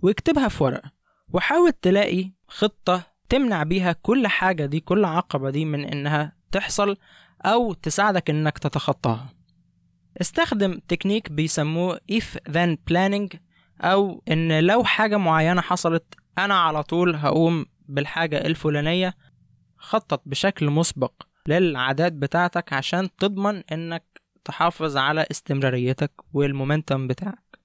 واكتبها 0.03 0.49
في 0.49 0.65
ورقة 0.65 0.91
وحاول 1.33 1.73
تلاقي 1.73 2.31
خطة 2.49 3.03
تمنع 3.29 3.63
بيها 3.63 3.93
كل 3.93 4.27
حاجة 4.27 4.67
دي 4.67 4.81
كل 4.81 5.05
عقبة 5.05 5.51
دي 5.51 5.65
من 5.65 5.85
انها 5.85 6.37
تحصل 6.53 6.97
أو 7.45 7.73
تساعدك 7.73 8.31
انك 8.31 8.59
تتخطاها. 8.59 9.29
استخدم 10.21 10.81
تكنيك 10.89 11.33
بيسموه 11.33 12.01
if 12.13 12.51
then 12.51 12.77
planning 12.91 13.37
أو 13.81 14.23
ان 14.31 14.61
لو 14.61 14.85
حاجة 14.85 15.17
معينة 15.17 15.61
حصلت 15.61 16.15
أنا 16.39 16.61
على 16.61 16.83
طول 16.83 17.17
هقوم 17.17 17.67
بالحاجة 17.89 18.47
الفلانية. 18.47 19.15
خطط 19.77 20.23
بشكل 20.27 20.71
مسبق. 20.71 21.13
للعادات 21.49 22.13
بتاعتك 22.13 22.73
عشان 22.73 23.09
تضمن 23.17 23.63
إنك 23.73 24.05
تحافظ 24.45 24.97
على 24.97 25.27
استمراريتك 25.31 26.13
والمومنتم 26.33 27.07
بتاعك. 27.07 27.59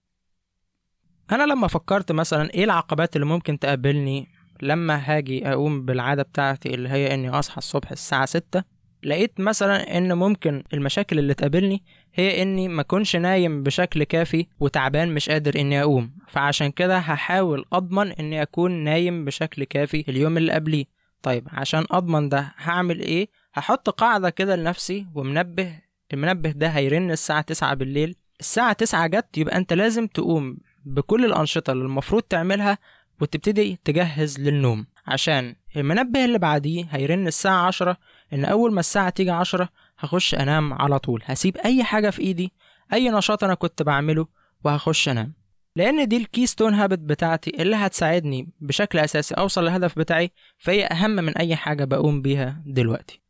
أنا 1.31 1.43
لما 1.43 1.67
فكرت 1.67 2.11
مثلا 2.11 2.53
إيه 2.53 2.63
العقبات 2.63 3.15
اللي 3.15 3.25
ممكن 3.27 3.59
تقابلني 3.59 4.27
لما 4.61 4.95
هاجي 4.95 5.47
أقوم 5.47 5.85
بالعادة 5.85 6.23
بتاعتي 6.23 6.73
اللي 6.73 6.89
هي 6.89 7.13
إني 7.13 7.29
أصحى 7.29 7.57
الصبح 7.57 7.91
الساعة 7.91 8.25
ستة 8.25 8.63
لقيت 9.03 9.39
مثلا 9.39 9.97
إن 9.97 10.13
ممكن 10.13 10.63
المشاكل 10.73 11.19
اللي 11.19 11.33
تقابلني 11.33 11.83
هي 12.13 12.41
إني 12.41 12.67
ما 12.67 12.83
كنش 12.83 13.15
نايم 13.15 13.63
بشكل 13.63 14.03
كافي 14.03 14.47
وتعبان 14.59 15.13
مش 15.13 15.29
قادر 15.29 15.59
إني 15.59 15.81
أقوم. 15.81 16.11
فعشان 16.27 16.71
كده 16.71 16.97
هحاول 16.97 17.65
أضمن 17.73 18.11
إني 18.11 18.41
أكون 18.41 18.71
نايم 18.71 19.25
بشكل 19.25 19.63
كافي 19.63 20.05
اليوم 20.09 20.37
اللي 20.37 20.51
قبليه. 20.53 20.85
طيب 21.21 21.47
عشان 21.51 21.85
أضمن 21.91 22.29
ده 22.29 22.53
هعمل 22.57 22.99
إيه؟ 22.99 23.29
هحط 23.57 23.89
قاعدة 23.89 24.29
كده 24.29 24.55
لنفسي 24.55 25.07
ومنبه 25.15 25.79
المنبه 26.13 26.51
ده 26.51 26.67
هيرن 26.67 27.11
الساعة 27.11 27.41
تسعة 27.41 27.73
بالليل. 27.73 28.15
الساعة 28.39 28.73
تسعة 28.73 29.07
جت 29.07 29.37
يبقى 29.37 29.57
انت 29.57 29.73
لازم 29.73 30.07
تقوم 30.07 30.57
بكل 30.85 31.25
الأنشطة 31.25 31.71
اللي 31.71 31.83
المفروض 31.85 32.21
تعملها 32.21 32.77
وتبتدي 33.21 33.79
تجهز 33.83 34.39
للنوم. 34.39 34.85
عشان 35.07 35.55
المنبه 35.77 36.25
اللي 36.25 36.39
بعديه 36.39 36.87
هيرن 36.91 37.27
الساعة 37.27 37.67
عشرة 37.67 37.97
إن 38.33 38.45
أول 38.45 38.73
ما 38.73 38.79
الساعة 38.79 39.09
تيجي 39.09 39.31
عشرة 39.31 39.69
هخش 39.99 40.35
أنام 40.35 40.73
على 40.73 40.99
طول. 40.99 41.21
هسيب 41.25 41.57
أي 41.57 41.83
حاجة 41.83 42.09
في 42.09 42.21
إيدي 42.21 42.51
أي 42.93 43.09
نشاط 43.09 43.43
أنا 43.43 43.53
كنت 43.53 43.83
بعمله 43.83 44.27
وهخش 44.63 45.09
أنام. 45.09 45.33
لأن 45.75 46.07
دي 46.07 46.17
الكيستون 46.17 46.73
هابت 46.73 46.99
بتاعتي 46.99 47.61
اللي 47.61 47.75
هتساعدني 47.75 48.49
بشكل 48.61 48.99
أساسي 48.99 49.33
أوصل 49.35 49.63
للهدف 49.63 49.99
بتاعي 49.99 50.31
فهي 50.57 50.85
أهم 50.85 51.11
من 51.11 51.37
أي 51.37 51.55
حاجة 51.55 51.83
بقوم 51.85 52.21
بيها 52.21 52.61
دلوقتي. 52.65 53.26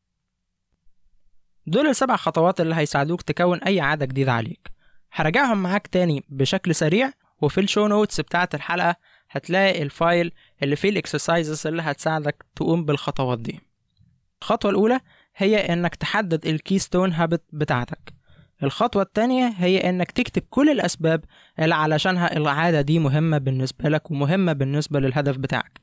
دول 1.67 1.87
السبع 1.87 2.15
خطوات 2.15 2.61
اللي 2.61 2.75
هيساعدوك 2.75 3.21
تكون 3.21 3.63
أي 3.63 3.79
عادة 3.79 4.05
جديدة 4.05 4.31
عليك. 4.31 4.71
هراجعهم 5.13 5.63
معاك 5.63 5.87
تاني 5.87 6.23
بشكل 6.29 6.75
سريع 6.75 7.11
وفي 7.41 7.61
ال 7.61 7.66
show 7.66 7.87
notes 7.87 8.21
بتاعت 8.21 8.55
الحلقة 8.55 8.95
هتلاقي 9.29 9.81
ال 9.81 9.91
file 9.91 10.31
اللي 10.63 10.75
فيه 10.75 10.89
ال 10.89 10.97
exercises 10.97 11.67
اللي 11.67 11.81
هتساعدك 11.81 12.45
تقوم 12.55 12.85
بالخطوات 12.85 13.39
دي. 13.39 13.59
الخطوة 14.41 14.71
الأولى 14.71 14.99
هي 15.35 15.73
إنك 15.73 15.95
تحدد 15.95 16.45
ال 16.47 16.54
keystone 16.54 17.13
habit 17.13 17.43
بتاعتك. 17.53 18.13
الخطوة 18.63 19.01
التانية 19.01 19.53
هي 19.57 19.89
إنك 19.89 20.11
تكتب 20.11 20.43
كل 20.49 20.69
الأسباب 20.69 21.23
اللي 21.59 21.75
علشانها 21.75 22.37
العادة 22.37 22.81
دي 22.81 22.99
مهمة 22.99 23.37
بالنسبة 23.37 23.89
لك 23.89 24.11
ومهمة 24.11 24.53
بالنسبة 24.53 24.99
للهدف 24.99 25.37
بتاعك. 25.37 25.79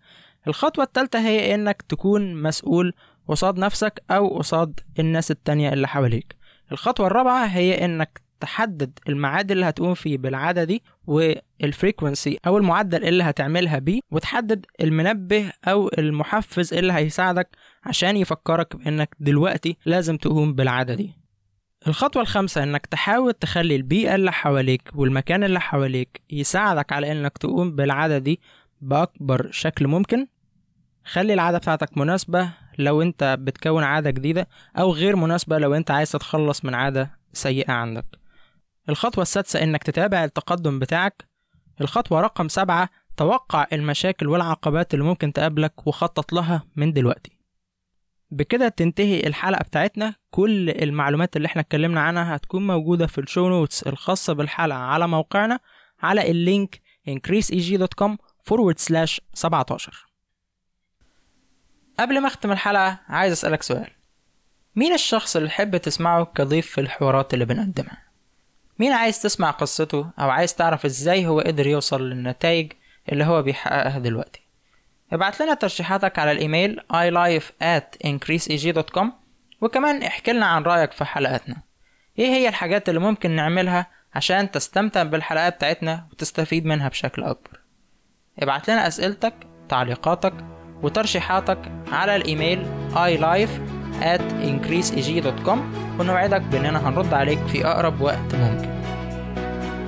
الخطوة 0.48 0.84
التالتة 0.84 1.18
هي 1.18 1.54
إنك 1.54 1.82
تكون 1.82 2.42
مسؤول 2.42 2.94
قصاد 3.28 3.58
نفسك 3.58 4.02
أو 4.10 4.38
قصاد 4.38 4.80
الناس 4.98 5.30
التانية 5.30 5.72
اللي 5.72 5.88
حواليك. 5.88 6.36
الخطوة 6.72 7.06
الرابعة 7.06 7.44
هي 7.46 7.84
إنك 7.84 8.22
تحدد 8.40 8.98
الميعاد 9.08 9.50
اللي 9.50 9.66
هتقوم 9.66 9.94
فيه 9.94 10.18
بالعادة 10.18 10.64
دي 10.64 10.82
والفريكونسي 11.06 12.38
أو 12.46 12.58
المعدل 12.58 13.04
اللي 13.04 13.24
هتعملها 13.24 13.78
بيه 13.78 14.00
وتحدد 14.10 14.66
المنبه 14.80 15.52
أو 15.64 15.90
المحفز 15.98 16.74
اللي 16.74 16.92
هيساعدك 16.92 17.48
عشان 17.84 18.16
يفكرك 18.16 18.76
بإنك 18.76 19.16
دلوقتي 19.20 19.76
لازم 19.86 20.16
تقوم 20.16 20.52
بالعادة 20.54 20.94
دي. 20.94 21.12
الخطوة 21.86 22.22
الخامسة 22.22 22.62
إنك 22.62 22.86
تحاول 22.86 23.32
تخلي 23.32 23.76
البيئة 23.76 24.14
اللي 24.14 24.32
حواليك 24.32 24.82
والمكان 24.94 25.44
اللي 25.44 25.60
حواليك 25.60 26.20
يساعدك 26.30 26.92
على 26.92 27.12
إنك 27.12 27.38
تقوم 27.38 27.76
بالعادة 27.76 28.18
دي 28.18 28.40
بأكبر 28.80 29.48
شكل 29.50 29.86
ممكن. 29.86 30.26
خلي 31.04 31.34
العادة 31.34 31.58
بتاعتك 31.58 31.98
مناسبة 31.98 32.50
لو 32.78 33.02
انت 33.02 33.36
بتكون 33.40 33.82
عادة 33.84 34.10
جديدة 34.10 34.48
أو 34.78 34.92
غير 34.92 35.16
مناسبة 35.16 35.58
لو 35.58 35.74
انت 35.74 35.90
عايز 35.90 36.12
تتخلص 36.12 36.64
من 36.64 36.74
عادة 36.74 37.18
سيئة 37.32 37.72
عندك. 37.72 38.06
الخطوة 38.88 39.22
السادسة 39.22 39.62
إنك 39.62 39.82
تتابع 39.82 40.24
التقدم 40.24 40.78
بتاعك. 40.78 41.28
الخطوة 41.80 42.20
رقم 42.20 42.48
سبعة 42.48 42.88
توقع 43.16 43.66
المشاكل 43.72 44.28
والعقبات 44.28 44.94
اللي 44.94 45.04
ممكن 45.04 45.32
تقابلك 45.32 45.86
وخطط 45.86 46.32
لها 46.32 46.62
من 46.76 46.92
دلوقتي. 46.92 47.38
بكده 48.30 48.68
تنتهي 48.68 49.26
الحلقة 49.26 49.62
بتاعتنا. 49.62 50.14
كل 50.30 50.70
المعلومات 50.70 51.36
اللي 51.36 51.46
إحنا 51.46 51.62
اتكلمنا 51.62 52.00
عنها 52.00 52.36
هتكون 52.36 52.66
موجودة 52.66 53.06
في 53.06 53.20
ال 53.20 53.26
show 53.26 53.48
notes 53.48 53.82
الخاصة 53.82 54.32
بالحلقة 54.32 54.78
على 54.78 55.08
موقعنا 55.08 55.58
على 56.02 56.30
ال 56.30 56.40
link 56.40 56.80
increaseeg.com 57.08 58.16
forward 58.50 58.78
slash 58.78 59.18
17 59.34 60.13
قبل 61.98 62.20
ما 62.20 62.26
أختم 62.26 62.52
الحلقة 62.52 62.98
عايز 63.08 63.32
أسألك 63.32 63.62
سؤال. 63.62 63.90
مين 64.76 64.92
الشخص 64.92 65.36
اللي 65.36 65.48
تحب 65.48 65.76
تسمعه 65.76 66.24
كضيف 66.24 66.66
في 66.66 66.80
الحوارات 66.80 67.34
اللي 67.34 67.44
بنقدمها؟ 67.44 68.02
مين 68.78 68.92
عايز 68.92 69.22
تسمع 69.22 69.50
قصته 69.50 70.10
أو 70.18 70.30
عايز 70.30 70.54
تعرف 70.54 70.84
إزاي 70.84 71.26
هو 71.26 71.40
قدر 71.40 71.66
يوصل 71.66 72.02
للنتائج 72.02 72.72
اللي 73.12 73.24
هو 73.24 73.42
بيحققها 73.42 73.98
دلوقتي؟ 73.98 74.42
ابعت 75.12 75.42
لنا 75.42 75.54
ترشيحاتك 75.54 76.18
على 76.18 76.32
الإيميل 76.32 76.80
ilife 76.80 77.44
at 77.62 78.06
increaseeg.com 78.08 79.06
وكمان 79.60 80.02
احكي 80.02 80.32
لنا 80.32 80.46
عن 80.46 80.62
رأيك 80.62 80.92
في 80.92 81.04
حلقاتنا. 81.04 81.56
إيه 82.18 82.26
هي 82.26 82.48
الحاجات 82.48 82.88
اللي 82.88 83.00
ممكن 83.00 83.30
نعملها 83.30 83.86
عشان 84.14 84.50
تستمتع 84.50 85.02
بالحلقات 85.02 85.54
بتاعتنا 85.56 86.06
وتستفيد 86.12 86.64
منها 86.66 86.88
بشكل 86.88 87.24
أكبر؟ 87.24 87.60
ابعت 88.38 88.70
لنا 88.70 88.88
أسئلتك 88.88 89.34
تعليقاتك 89.68 90.34
وترشيحاتك 90.84 91.58
على 91.92 92.16
ال 92.16 92.24
email 92.24 92.66
ilife 92.94 93.50
at 94.02 94.20
increaseeg.com 94.44 95.58
ونوعدك 96.00 96.40
بإننا 96.40 96.88
هنرد 96.88 97.14
عليك 97.14 97.38
في 97.52 97.66
أقرب 97.66 98.00
وقت 98.00 98.34
ممكن. 98.34 98.68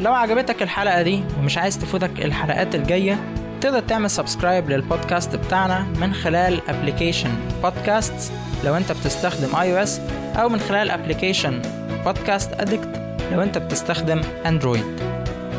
لو 0.01 0.15
عجبتك 0.15 0.63
الحلقة 0.63 1.03
دي 1.03 1.23
ومش 1.39 1.59
عايز 1.59 1.79
تفوتك 1.79 2.25
الحلقات 2.25 2.75
الجاية 2.75 3.19
تقدر 3.61 3.81
تعمل 3.81 4.11
subscribe 4.11 4.71
لل 4.71 4.86
podcast 4.86 5.37
بتاعنا 5.37 5.87
من 6.01 6.15
خلال 6.15 6.61
application 6.69 7.31
Podcast 7.63 8.33
لو 8.65 8.77
أنت 8.77 8.93
بتستخدم 8.93 9.57
iOS 9.57 10.01
أو 10.37 10.49
من 10.49 10.61
خلال 10.61 10.91
application 10.91 11.63
Podcast 12.05 12.53
Addict 12.53 12.89
لو 13.33 13.43
أنت 13.43 13.59
بتستخدم 13.59 14.21
Android 14.47 15.01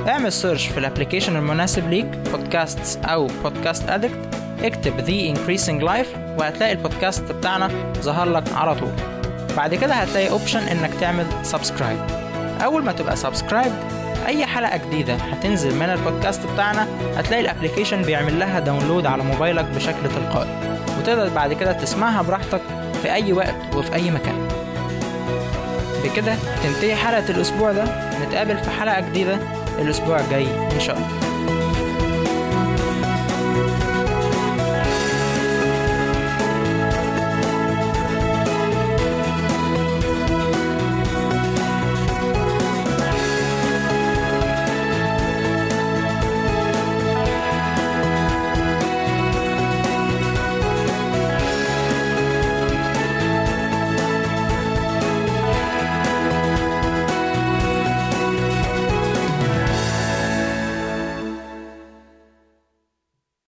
اعمل 0.07 0.31
search 0.31 0.67
في 0.67 0.77
ال 0.77 0.82
application 0.82 1.35
المناسب 1.35 1.89
ليك 1.89 2.05
بودكاست 2.05 3.05
أو 3.05 3.27
Podcast 3.43 3.89
Addict 3.89 4.26
اكتب 4.63 5.05
The 5.05 5.37
Increasing 5.37 5.87
Life 5.89 6.39
وهتلاقي 6.39 6.71
البودكاست 6.71 7.31
بتاعنا 7.31 7.69
ظهر 8.01 8.29
لك 8.29 8.43
على 8.53 8.75
طول. 8.75 8.91
بعد 9.57 9.75
كده 9.75 9.93
هتلاقي 9.93 10.29
option 10.29 10.59
إنك 10.59 10.89
تعمل 10.99 11.25
subscribe 11.43 11.99
أول 12.63 12.83
ما 12.83 12.91
تبقى 12.91 13.15
subscriber 13.15 13.71
أي 14.27 14.45
حلقة 14.45 14.77
جديدة 14.77 15.13
هتنزل 15.13 15.75
من 15.75 15.81
البودكاست 15.89 16.41
بتاعنا 16.53 16.87
هتلاقي 17.17 17.41
ال 17.41 17.46
application 17.46 18.01
بيعمل 18.01 18.39
لها 18.39 18.59
download 18.59 19.05
على 19.05 19.23
موبايلك 19.23 19.65
بشكل 19.65 20.09
تلقائي. 20.15 20.49
وتقدر 20.99 21.29
بعد 21.29 21.53
كده 21.53 21.71
تسمعها 21.71 22.21
براحتك 22.21 22.61
في 23.01 23.13
أي 23.13 23.33
وقت 23.33 23.55
وفي 23.75 23.93
أي 23.95 24.11
مكان. 24.11 24.47
بكده 26.03 26.35
تنتهي 26.63 26.95
حلقة 26.95 27.29
الأسبوع 27.29 27.71
ده. 27.71 27.83
نتقابل 28.25 28.57
في 28.57 28.69
حلقة 28.69 28.99
جديدة 28.99 29.39
الأسبوع 29.79 30.19
الجاي 30.19 30.47
إن 30.75 30.79
شاء 30.79 30.97
الله. 30.97 31.26